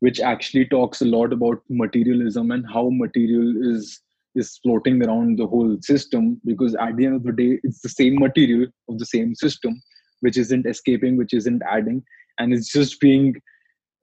which 0.00 0.20
actually 0.20 0.66
talks 0.66 1.00
a 1.00 1.06
lot 1.06 1.32
about 1.32 1.62
materialism 1.68 2.50
and 2.50 2.66
how 2.72 2.90
material 2.90 3.54
is 3.70 4.00
is 4.34 4.58
floating 4.62 5.02
around 5.04 5.38
the 5.38 5.46
whole 5.46 5.76
system 5.80 6.40
because 6.44 6.74
at 6.74 6.96
the 6.96 7.06
end 7.06 7.16
of 7.16 7.22
the 7.22 7.32
day 7.32 7.58
it's 7.62 7.80
the 7.80 7.88
same 7.88 8.18
material 8.18 8.66
of 8.88 8.98
the 8.98 9.06
same 9.06 9.34
system 9.34 9.80
which 10.20 10.36
isn't 10.36 10.66
escaping 10.66 11.16
which 11.16 11.34
isn't 11.40 11.62
adding 11.78 12.02
and 12.38 12.52
it's 12.52 12.72
just 12.72 13.00
being 13.00 13.34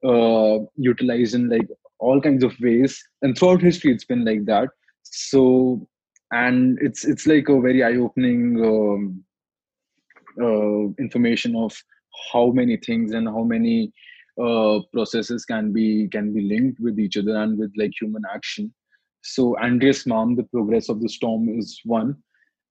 uh, 0.04 0.58
utilized 0.76 1.34
in 1.34 1.48
like 1.48 1.68
all 1.98 2.20
kinds 2.20 2.42
of 2.42 2.58
ways. 2.60 3.02
And 3.22 3.36
throughout 3.36 3.60
history 3.60 3.92
it's 3.92 4.04
been 4.04 4.24
like 4.24 4.44
that 4.46 4.68
so 5.10 5.86
and 6.32 6.78
it's 6.80 7.04
it's 7.04 7.26
like 7.26 7.48
a 7.48 7.60
very 7.60 7.82
eye-opening 7.82 8.64
um, 8.64 9.24
uh, 10.40 10.86
information 11.02 11.56
of 11.56 11.76
how 12.32 12.50
many 12.52 12.76
things 12.76 13.12
and 13.12 13.28
how 13.28 13.42
many 13.42 13.92
uh, 14.40 14.78
processes 14.92 15.44
can 15.44 15.72
be 15.72 16.08
can 16.08 16.32
be 16.32 16.42
linked 16.42 16.80
with 16.80 16.98
each 16.98 17.16
other 17.16 17.36
and 17.36 17.58
with 17.58 17.72
like 17.76 17.92
human 18.00 18.22
action. 18.32 18.72
So 19.22 19.56
andreas 19.58 20.04
malm 20.04 20.36
the 20.36 20.44
progress 20.44 20.88
of 20.88 21.00
the 21.00 21.08
storm 21.08 21.48
is 21.58 21.80
one. 21.84 22.16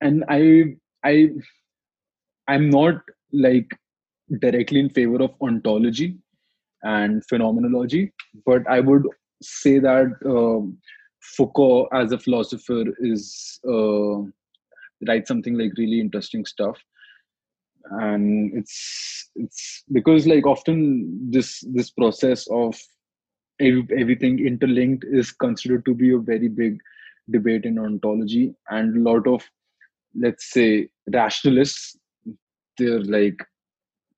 And 0.02 0.23
i 0.30 0.63
i 1.04 1.30
i'm 2.47 2.69
not 2.69 3.02
like 3.32 3.69
directly 4.39 4.80
in 4.80 4.89
favor 4.89 5.21
of 5.25 5.32
ontology 5.41 6.17
and 6.84 7.25
phenomenology 7.28 8.12
but 8.45 8.67
i 8.67 8.80
would 8.80 9.04
say 9.41 9.80
that 9.80 10.08
um, 10.25 10.78
foucault 11.21 11.88
as 11.93 12.12
a 12.12 12.19
philosopher 12.19 12.84
is 12.99 13.60
uh, 13.67 14.21
writes 15.08 15.27
something 15.27 15.58
like 15.58 15.77
really 15.77 15.99
interesting 15.99 16.45
stuff. 16.45 16.77
And 17.91 18.51
it's 18.55 19.29
it's 19.36 19.84
because 19.91 20.27
like 20.27 20.45
often 20.45 21.32
this 21.32 21.63
this 21.73 21.89
process 21.89 22.47
of 22.51 22.77
ev- 23.60 23.91
everything 23.97 24.45
interlinked 24.45 25.05
is 25.05 25.32
considered 25.32 25.86
to 25.86 25.93
be 25.93 26.13
a 26.13 26.19
very 26.19 26.49
big 26.49 26.79
debate 27.32 27.65
in 27.65 27.79
ontology. 27.79 28.53
And 28.69 28.97
a 28.97 29.12
lot 29.12 29.28
of 29.28 29.43
let's 30.15 30.51
say 30.51 30.89
rationalists 31.13 31.97
they're 32.78 33.03
like 33.03 33.39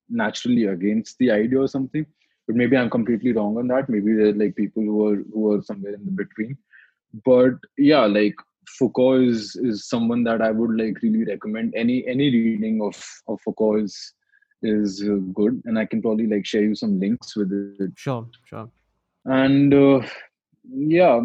naturally 0.10 0.66
against 0.66 1.18
the 1.20 1.32
idea 1.32 1.60
or 1.60 1.68
something. 1.68 2.06
But 2.48 2.56
maybe 2.56 2.76
i'm 2.76 2.90
completely 2.90 3.32
wrong 3.32 3.58
on 3.58 3.68
that. 3.68 3.88
Maybe 3.88 4.14
there 4.14 4.28
are 4.28 4.34
like 4.34 4.56
people 4.56 4.84
who 4.84 5.08
are 5.08 5.24
who 5.34 5.54
are 5.54 5.62
somewhere 5.62 5.94
in 5.94 6.04
the 6.06 6.12
between 6.12 6.58
but 7.26 7.54
yeah 7.78 8.06
like 8.06 8.36
foucault 8.78 9.22
is 9.22 9.56
is 9.58 9.88
someone 9.88 10.24
that 10.24 10.42
i 10.42 10.52
would 10.52 10.78
like 10.80 11.02
really 11.02 11.24
recommend 11.26 11.74
any 11.76 12.06
any 12.08 12.30
reading 12.32 12.82
of 12.82 12.96
of 13.28 13.40
foucault 13.46 13.76
is 13.78 14.14
is 14.64 15.04
uh, 15.04 15.16
good 15.34 15.62
and 15.66 15.78
i 15.80 15.86
can 15.86 16.02
probably 16.02 16.28
like 16.28 16.46
share 16.46 16.64
you 16.64 16.76
some 16.76 17.00
links 17.00 17.36
with 17.36 17.52
it 17.52 17.92
Sure. 17.96 18.28
Sure. 18.46 18.70
and 19.26 19.74
uh, 19.74 20.00
yeah 20.64 21.20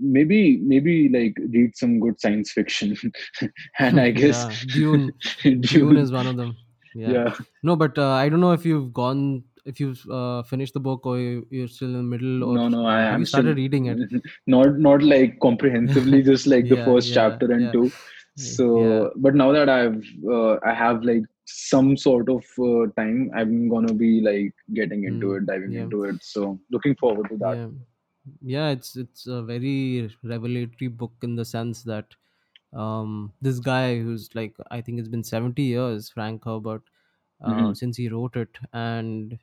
maybe 0.00 0.56
maybe 0.58 1.08
like 1.10 1.36
read 1.50 1.76
some 1.76 2.00
good 2.00 2.18
science 2.20 2.50
fiction 2.52 2.96
and 3.78 4.00
i 4.00 4.10
guess 4.20 4.44
Yeah, 4.44 4.74
Dune. 4.74 5.12
Dune, 5.42 5.60
Dune 5.60 5.96
is 5.98 6.10
one 6.12 6.26
of 6.26 6.36
them. 6.36 6.56
Yeah. 6.94 7.10
yeah 7.12 7.34
No, 7.62 7.76
but 7.76 7.96
uh, 7.98 8.12
I 8.14 8.28
don't 8.28 8.40
know 8.40 8.50
if 8.52 8.64
you've 8.66 8.92
gone 8.92 9.44
if 9.64 9.80
you've 9.80 10.04
uh, 10.10 10.42
finished 10.42 10.74
the 10.74 10.80
book 10.80 11.06
or 11.06 11.18
you- 11.18 11.46
you're 11.50 11.68
still 11.68 11.88
in 11.88 11.94
the 11.94 12.02
middle 12.02 12.44
or 12.44 12.58
no, 12.58 12.68
no, 12.68 12.86
I 12.86 13.02
am 13.02 13.24
started 13.26 13.56
still 13.56 13.56
reading 13.56 13.86
it? 13.86 14.00
not 14.46 14.78
not 14.78 15.02
like 15.02 15.38
comprehensively, 15.40 16.22
just 16.22 16.46
like 16.46 16.68
the 16.68 16.76
first 16.78 17.12
yeah, 17.12 17.12
chapter 17.12 17.50
and 17.52 17.70
yeah. 17.70 17.72
two. 17.72 17.92
So, 18.34 18.66
Yeah. 18.72 19.04
but 19.16 19.34
now 19.34 19.52
that 19.52 19.68
I've 19.68 20.02
uh, 20.30 20.56
I 20.64 20.74
have 20.74 21.02
like 21.04 21.22
some 21.46 21.96
sort 21.96 22.28
of 22.30 22.44
uh, 22.58 22.86
time, 22.96 23.30
I'm 23.34 23.68
gonna 23.68 23.94
be 23.94 24.20
like 24.20 24.54
getting 24.74 25.04
into 25.04 25.34
Mm, 25.34 25.34
it, 25.34 25.46
diving 25.46 25.74
yeah. 25.74 25.84
into 25.84 26.04
it. 26.04 26.16
So, 26.22 26.58
looking 26.70 26.94
forward 26.96 27.28
to 27.30 27.36
that. 27.38 27.58
yeah 27.58 27.68
yeah 28.42 28.68
it's 28.70 28.96
it's 28.96 29.26
a 29.26 29.42
very 29.42 30.10
revelatory 30.22 30.88
book 30.88 31.12
in 31.22 31.36
the 31.36 31.44
sense 31.44 31.82
that 31.82 32.14
um 32.74 33.32
this 33.40 33.58
guy 33.60 33.98
who's 33.98 34.28
like 34.34 34.54
i 34.70 34.80
think 34.80 34.98
it's 34.98 35.08
been 35.08 35.24
70 35.24 35.62
years 35.62 36.10
frank 36.10 36.44
herbert 36.44 36.82
uh, 37.42 37.72
Mhm. 37.72 37.74
since 37.74 37.96
he 37.96 38.08
wrote 38.08 38.36
it 38.36 38.58
and 38.72 39.38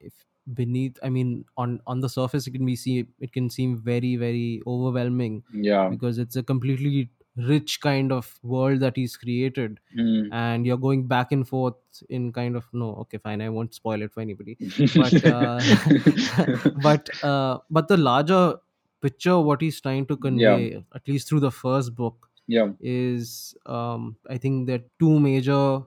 if 0.00 0.12
beneath 0.54 0.96
i 1.02 1.08
mean 1.08 1.44
on 1.56 1.80
on 1.86 2.00
the 2.00 2.08
surface 2.08 2.46
it 2.46 2.52
can 2.52 2.64
be 2.64 2.76
see 2.76 3.06
it 3.20 3.32
can 3.32 3.50
seem 3.50 3.76
very 3.76 4.16
very 4.16 4.62
overwhelming 4.66 5.42
Yeah. 5.52 5.88
because 5.88 6.18
it's 6.18 6.36
a 6.36 6.42
completely 6.42 7.10
rich 7.36 7.80
kind 7.80 8.12
of 8.12 8.38
world 8.42 8.80
that 8.80 8.96
he's 8.96 9.16
created 9.16 9.80
Mm. 9.98 10.28
and 10.32 10.64
you're 10.66 10.78
going 10.78 11.06
back 11.06 11.32
and 11.32 11.46
forth 11.48 11.74
in 12.08 12.32
kind 12.32 12.56
of 12.56 12.64
no 12.72 12.94
okay 13.02 13.18
fine 13.18 13.40
i 13.42 13.48
won't 13.48 13.74
spoil 13.74 14.00
it 14.02 14.12
for 14.12 14.20
anybody 14.20 14.56
but 14.94 15.24
uh, 15.32 15.60
but 16.82 17.10
uh, 17.24 17.58
but 17.70 17.88
the 17.88 17.96
larger 17.96 18.54
picture 19.02 19.38
what 19.40 19.60
he's 19.60 19.80
trying 19.80 20.06
to 20.06 20.16
convey 20.16 20.82
at 20.94 21.06
least 21.08 21.28
through 21.28 21.40
the 21.40 21.50
first 21.50 21.94
book 21.94 22.28
yeah. 22.46 22.68
is 22.80 23.54
um, 23.66 24.16
i 24.30 24.38
think 24.38 24.66
there 24.66 24.78
are 24.78 24.88
two 24.98 25.18
major 25.20 25.82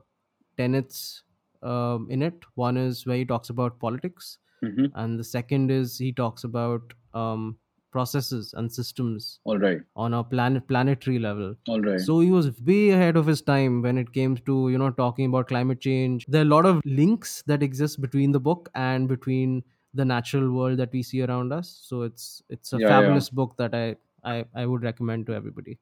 tenets 0.56 1.22
um, 1.62 2.06
in 2.10 2.22
it 2.22 2.44
one 2.54 2.76
is 2.76 3.06
where 3.06 3.16
he 3.16 3.24
talks 3.24 3.50
about 3.50 3.78
politics 3.80 4.38
hmm 4.62 4.86
and 4.94 5.18
the 5.18 5.24
second 5.24 5.70
is 5.70 5.98
he 5.98 6.12
talks 6.12 6.44
about 6.44 6.92
um, 7.14 7.58
processes 7.92 8.52
and 8.54 8.72
systems 8.72 9.40
All 9.44 9.58
right. 9.58 9.80
on 9.96 10.14
a 10.14 10.22
planet 10.24 10.66
planetary 10.68 11.18
level 11.18 11.54
All 11.68 11.80
right. 11.80 12.00
so 12.00 12.20
he 12.20 12.30
was 12.30 12.60
way 12.62 12.90
ahead 12.90 13.16
of 13.16 13.26
his 13.26 13.42
time 13.42 13.82
when 13.82 13.98
it 13.98 14.12
came 14.12 14.36
to 14.50 14.68
you 14.70 14.78
know 14.78 14.90
talking 14.90 15.26
about 15.26 15.48
climate 15.48 15.80
change 15.80 16.26
there 16.26 16.42
are 16.42 16.48
a 16.50 16.54
lot 16.56 16.66
of 16.66 16.80
links 16.84 17.42
that 17.46 17.62
exist 17.62 18.00
between 18.00 18.32
the 18.32 18.40
book 18.40 18.68
and 18.74 19.08
between 19.08 19.62
the 19.94 20.04
natural 20.04 20.52
world 20.52 20.78
that 20.78 20.92
we 20.92 21.02
see 21.02 21.22
around 21.22 21.52
us 21.52 21.68
so 21.90 22.02
it's 22.02 22.42
it's 22.48 22.72
a 22.72 22.78
Yeah, 22.78 22.88
yeah. 22.88 22.94
fabulous 22.94 23.28
book 23.30 23.56
that 23.56 23.74
I, 23.74 23.96
I 24.24 24.44
i 24.54 24.66
would 24.66 24.82
recommend 24.84 25.26
to 25.26 25.34
everybody 25.34 25.78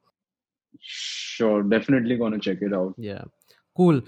Sure. 0.81 1.62
Definitely 1.62 2.16
gonna 2.16 2.39
check 2.39 2.59
it 2.62 2.72
out. 2.72 2.95
yeah 2.97 3.24
cool 3.76 4.01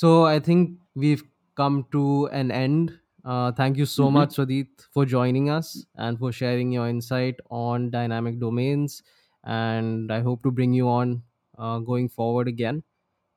so 0.00 0.10
i 0.24 0.38
think 0.46 0.78
we've 0.94 1.22
come 1.60 1.76
to 1.92 2.26
an 2.40 2.50
end 2.50 2.98
uh, 3.24 3.50
thank 3.52 3.76
you 3.78 3.86
so 3.86 4.06
Mhm. 4.06 4.12
much 4.16 4.30
Swadit, 4.36 4.82
for 4.92 5.04
joining 5.06 5.48
us 5.50 5.86
and 5.96 6.18
for 6.18 6.30
sharing 6.32 6.72
your 6.72 6.88
insight 6.88 7.40
on 7.50 7.90
dynamic 7.90 8.38
domains 8.40 9.02
and 9.44 10.12
i 10.12 10.20
hope 10.20 10.42
to 10.42 10.50
bring 10.50 10.72
you 10.74 10.88
on 10.88 11.22
uh, 11.58 11.78
going 11.78 12.08
forward 12.08 12.48
again 12.48 12.82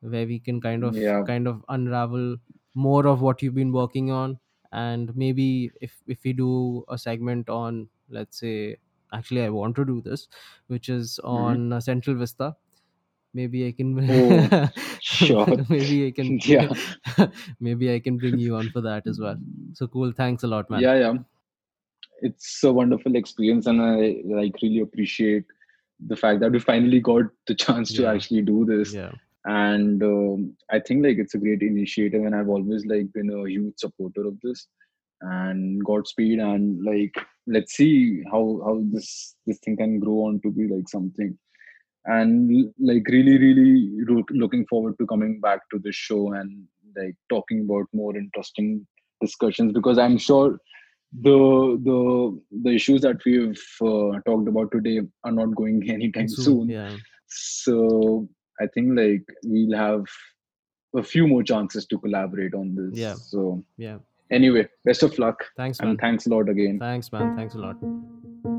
where 0.02 0.26
we 0.28 0.40
can 0.40 0.62
kind 0.62 0.84
of 0.84 0.96
Yeah. 0.96 1.24
kind 1.26 1.48
of 1.48 1.64
unravel 1.70 2.38
more 2.76 3.08
of 3.08 3.22
what 3.22 3.42
you've 3.42 3.56
been 3.56 3.74
working 3.74 4.12
on 4.12 4.40
and 4.72 5.16
maybe 5.16 5.72
if 5.82 6.02
if 6.08 6.24
we 6.24 6.34
do 6.34 6.84
a 6.90 6.98
segment 6.98 7.50
on 7.50 7.88
let's 8.10 8.40
say 8.40 8.78
actually 9.14 9.44
i 9.44 9.50
want 9.50 9.76
to 9.76 9.86
do 9.86 10.02
this 10.02 10.28
which 10.68 10.90
is 10.90 11.20
Mhm. 11.34 11.58
on 11.58 11.74
uh, 11.74 11.80
central 11.80 12.16
vista 12.16 12.56
maybe 13.40 13.62
i 13.68 13.72
can 13.80 13.90
Oh, 14.18 14.68
sure. 15.02 15.48
maybe 15.76 15.98
i 16.08 16.12
can 16.20 16.30
Yeah. 16.54 17.28
maybe 17.70 17.94
i 17.94 18.00
can 18.08 18.18
bring 18.24 18.40
you 18.46 18.56
on 18.60 18.70
for 18.76 18.82
that 18.90 19.08
as 19.14 19.20
well 19.26 19.38
so 19.82 19.88
cool 19.96 20.14
thanks 20.22 20.44
a 20.50 20.52
lot 20.56 20.70
man 20.76 20.82
Yeah, 20.88 20.96
yeah. 21.06 21.18
It's 22.28 22.64
a 22.64 22.74
wonderful 22.74 23.16
experience, 23.16 23.68
and 23.68 23.80
I 23.82 24.22
like 24.26 24.56
really 24.62 24.80
appreciate 24.80 25.46
the 26.12 26.16
fact 26.16 26.40
that 26.42 26.52
we 26.52 26.60
finally 26.60 27.00
got 27.00 27.26
the 27.50 27.56
chance 27.64 27.94
to 27.98 28.06
actually 28.14 28.42
do 28.42 28.66
this. 28.70 28.94
yeah 28.94 29.12
And 29.46 30.02
um, 30.08 30.40
I 30.76 30.80
think 30.80 31.04
like 31.06 31.20
it's 31.24 31.36
a 31.36 31.42
great 31.44 31.62
initiative, 31.62 32.24
and 32.30 32.36
I've 32.36 32.50
always 32.56 32.86
like 32.94 33.12
been 33.18 33.30
a 33.36 33.48
huge 33.50 33.76
supporter 33.84 34.26
of 34.32 34.40
this. 34.46 34.66
And 35.22 35.84
Godspeed, 35.90 36.40
and 36.40 36.84
like 36.90 37.16
let's 37.56 37.74
see 37.82 38.24
how 38.32 38.44
how 38.66 38.76
this 38.96 39.36
this 39.46 39.60
thing 39.60 39.78
can 39.84 40.00
grow 40.06 40.18
on 40.30 40.42
to 40.42 40.52
be 40.52 40.68
like 40.74 40.90
something. 40.90 41.38
And 42.08 42.74
like 42.80 43.04
really, 43.10 43.38
really 43.38 43.92
looking 44.32 44.66
forward 44.68 44.96
to 45.00 45.06
coming 45.08 45.42
back 45.42 45.60
to 45.72 45.80
this 45.80 45.96
show 45.96 46.34
and 46.34 46.64
like 46.96 47.16
talking 47.30 47.62
about 47.62 47.86
more 47.94 48.16
interesting 48.16 48.88
discussions 49.22 49.74
because 49.74 49.98
I'm 49.98 50.18
sure 50.18 50.58
the 51.12 51.80
the 51.84 52.42
the 52.64 52.70
issues 52.72 53.02
that 53.02 53.18
we've 53.26 53.62
uh, 53.82 54.20
talked 54.26 54.48
about 54.48 54.72
today 54.72 55.02
are 55.26 55.32
not 55.32 55.56
going 55.56 55.90
anytime 55.98 56.30
soon, 56.30 56.44
soon. 56.46 56.70
yeah 56.70 56.96
So 57.28 58.28
I 58.62 58.68
think 58.74 58.98
like 58.98 59.24
we'll 59.44 59.78
have 59.78 60.06
a 60.96 61.04
few 61.04 61.28
more 61.28 61.44
chances 61.44 61.86
to 61.88 62.00
collaborate 62.00 62.54
on 62.54 62.76
this. 62.76 62.98
Yeah. 62.98 63.16
So 63.16 63.64
yeah 63.78 63.98
anyway, 64.32 64.68
best 64.86 65.04
of 65.04 65.18
luck 65.20 65.46
thanks 65.56 65.80
man 65.82 65.90
and 65.92 66.00
thanks 66.00 66.26
a 66.28 66.30
lot 66.30 66.50
again. 66.50 66.80
thanks 66.80 67.12
man 67.12 67.36
thanks 67.36 67.56
a 67.56 67.60
lot 67.60 68.57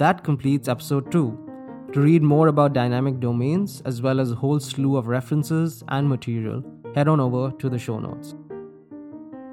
that 0.00 0.24
completes 0.24 0.66
episode 0.66 1.12
2. 1.12 1.90
To 1.92 2.00
read 2.00 2.22
more 2.22 2.48
about 2.48 2.72
dynamic 2.72 3.20
domains, 3.20 3.82
as 3.84 4.00
well 4.00 4.18
as 4.18 4.32
a 4.32 4.34
whole 4.34 4.58
slew 4.58 4.96
of 4.96 5.08
references 5.08 5.84
and 5.88 6.08
material, 6.08 6.64
head 6.94 7.06
on 7.06 7.20
over 7.20 7.50
to 7.58 7.68
the 7.68 7.78
show 7.78 7.98
notes. 7.98 8.34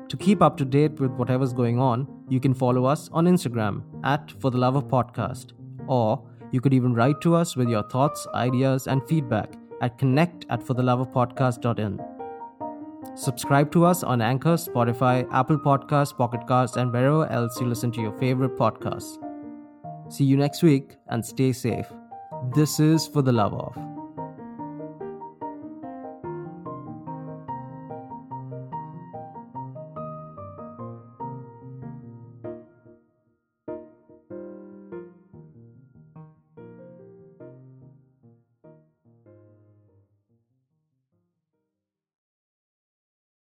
To 0.07 0.15
keep 0.15 0.41
up 0.41 0.55
to 0.57 0.63
date 0.63 1.01
with 1.01 1.11
whatever's 1.11 1.51
going 1.51 1.79
on, 1.79 2.07
you 2.29 2.39
can 2.39 2.53
follow 2.53 2.85
us 2.85 3.09
on 3.11 3.25
Instagram 3.25 3.81
at 4.05 4.31
For 4.39 4.49
the 4.49 4.57
Love 4.57 4.77
of 4.77 4.87
Podcast, 4.87 5.51
or 5.85 6.25
you 6.51 6.61
could 6.61 6.73
even 6.73 6.93
write 6.93 7.19
to 7.21 7.35
us 7.35 7.57
with 7.57 7.67
your 7.67 7.83
thoughts, 7.83 8.25
ideas, 8.33 8.87
and 8.87 9.05
feedback 9.05 9.53
at 9.81 9.97
connect 9.97 10.45
at 10.49 10.61
fortheloveofpodcast.in. 10.61 11.99
Subscribe 13.17 13.69
to 13.73 13.83
us 13.83 14.01
on 14.01 14.21
Anchor, 14.21 14.55
Spotify, 14.55 15.27
Apple 15.33 15.59
Podcasts, 15.59 16.15
Pocket 16.15 16.47
Casts, 16.47 16.77
and 16.77 16.93
wherever 16.93 17.29
else 17.29 17.59
you 17.59 17.67
listen 17.67 17.91
to 17.91 17.99
your 17.99 18.17
favorite 18.17 18.55
podcasts. 18.55 19.26
See 20.09 20.23
you 20.23 20.37
next 20.37 20.63
week 20.63 20.95
and 21.07 21.25
stay 21.25 21.51
safe. 21.51 21.91
This 22.55 22.79
is 22.79 23.07
For 23.07 23.21
the 23.21 23.33
Love 23.33 23.53
of. 23.53 23.96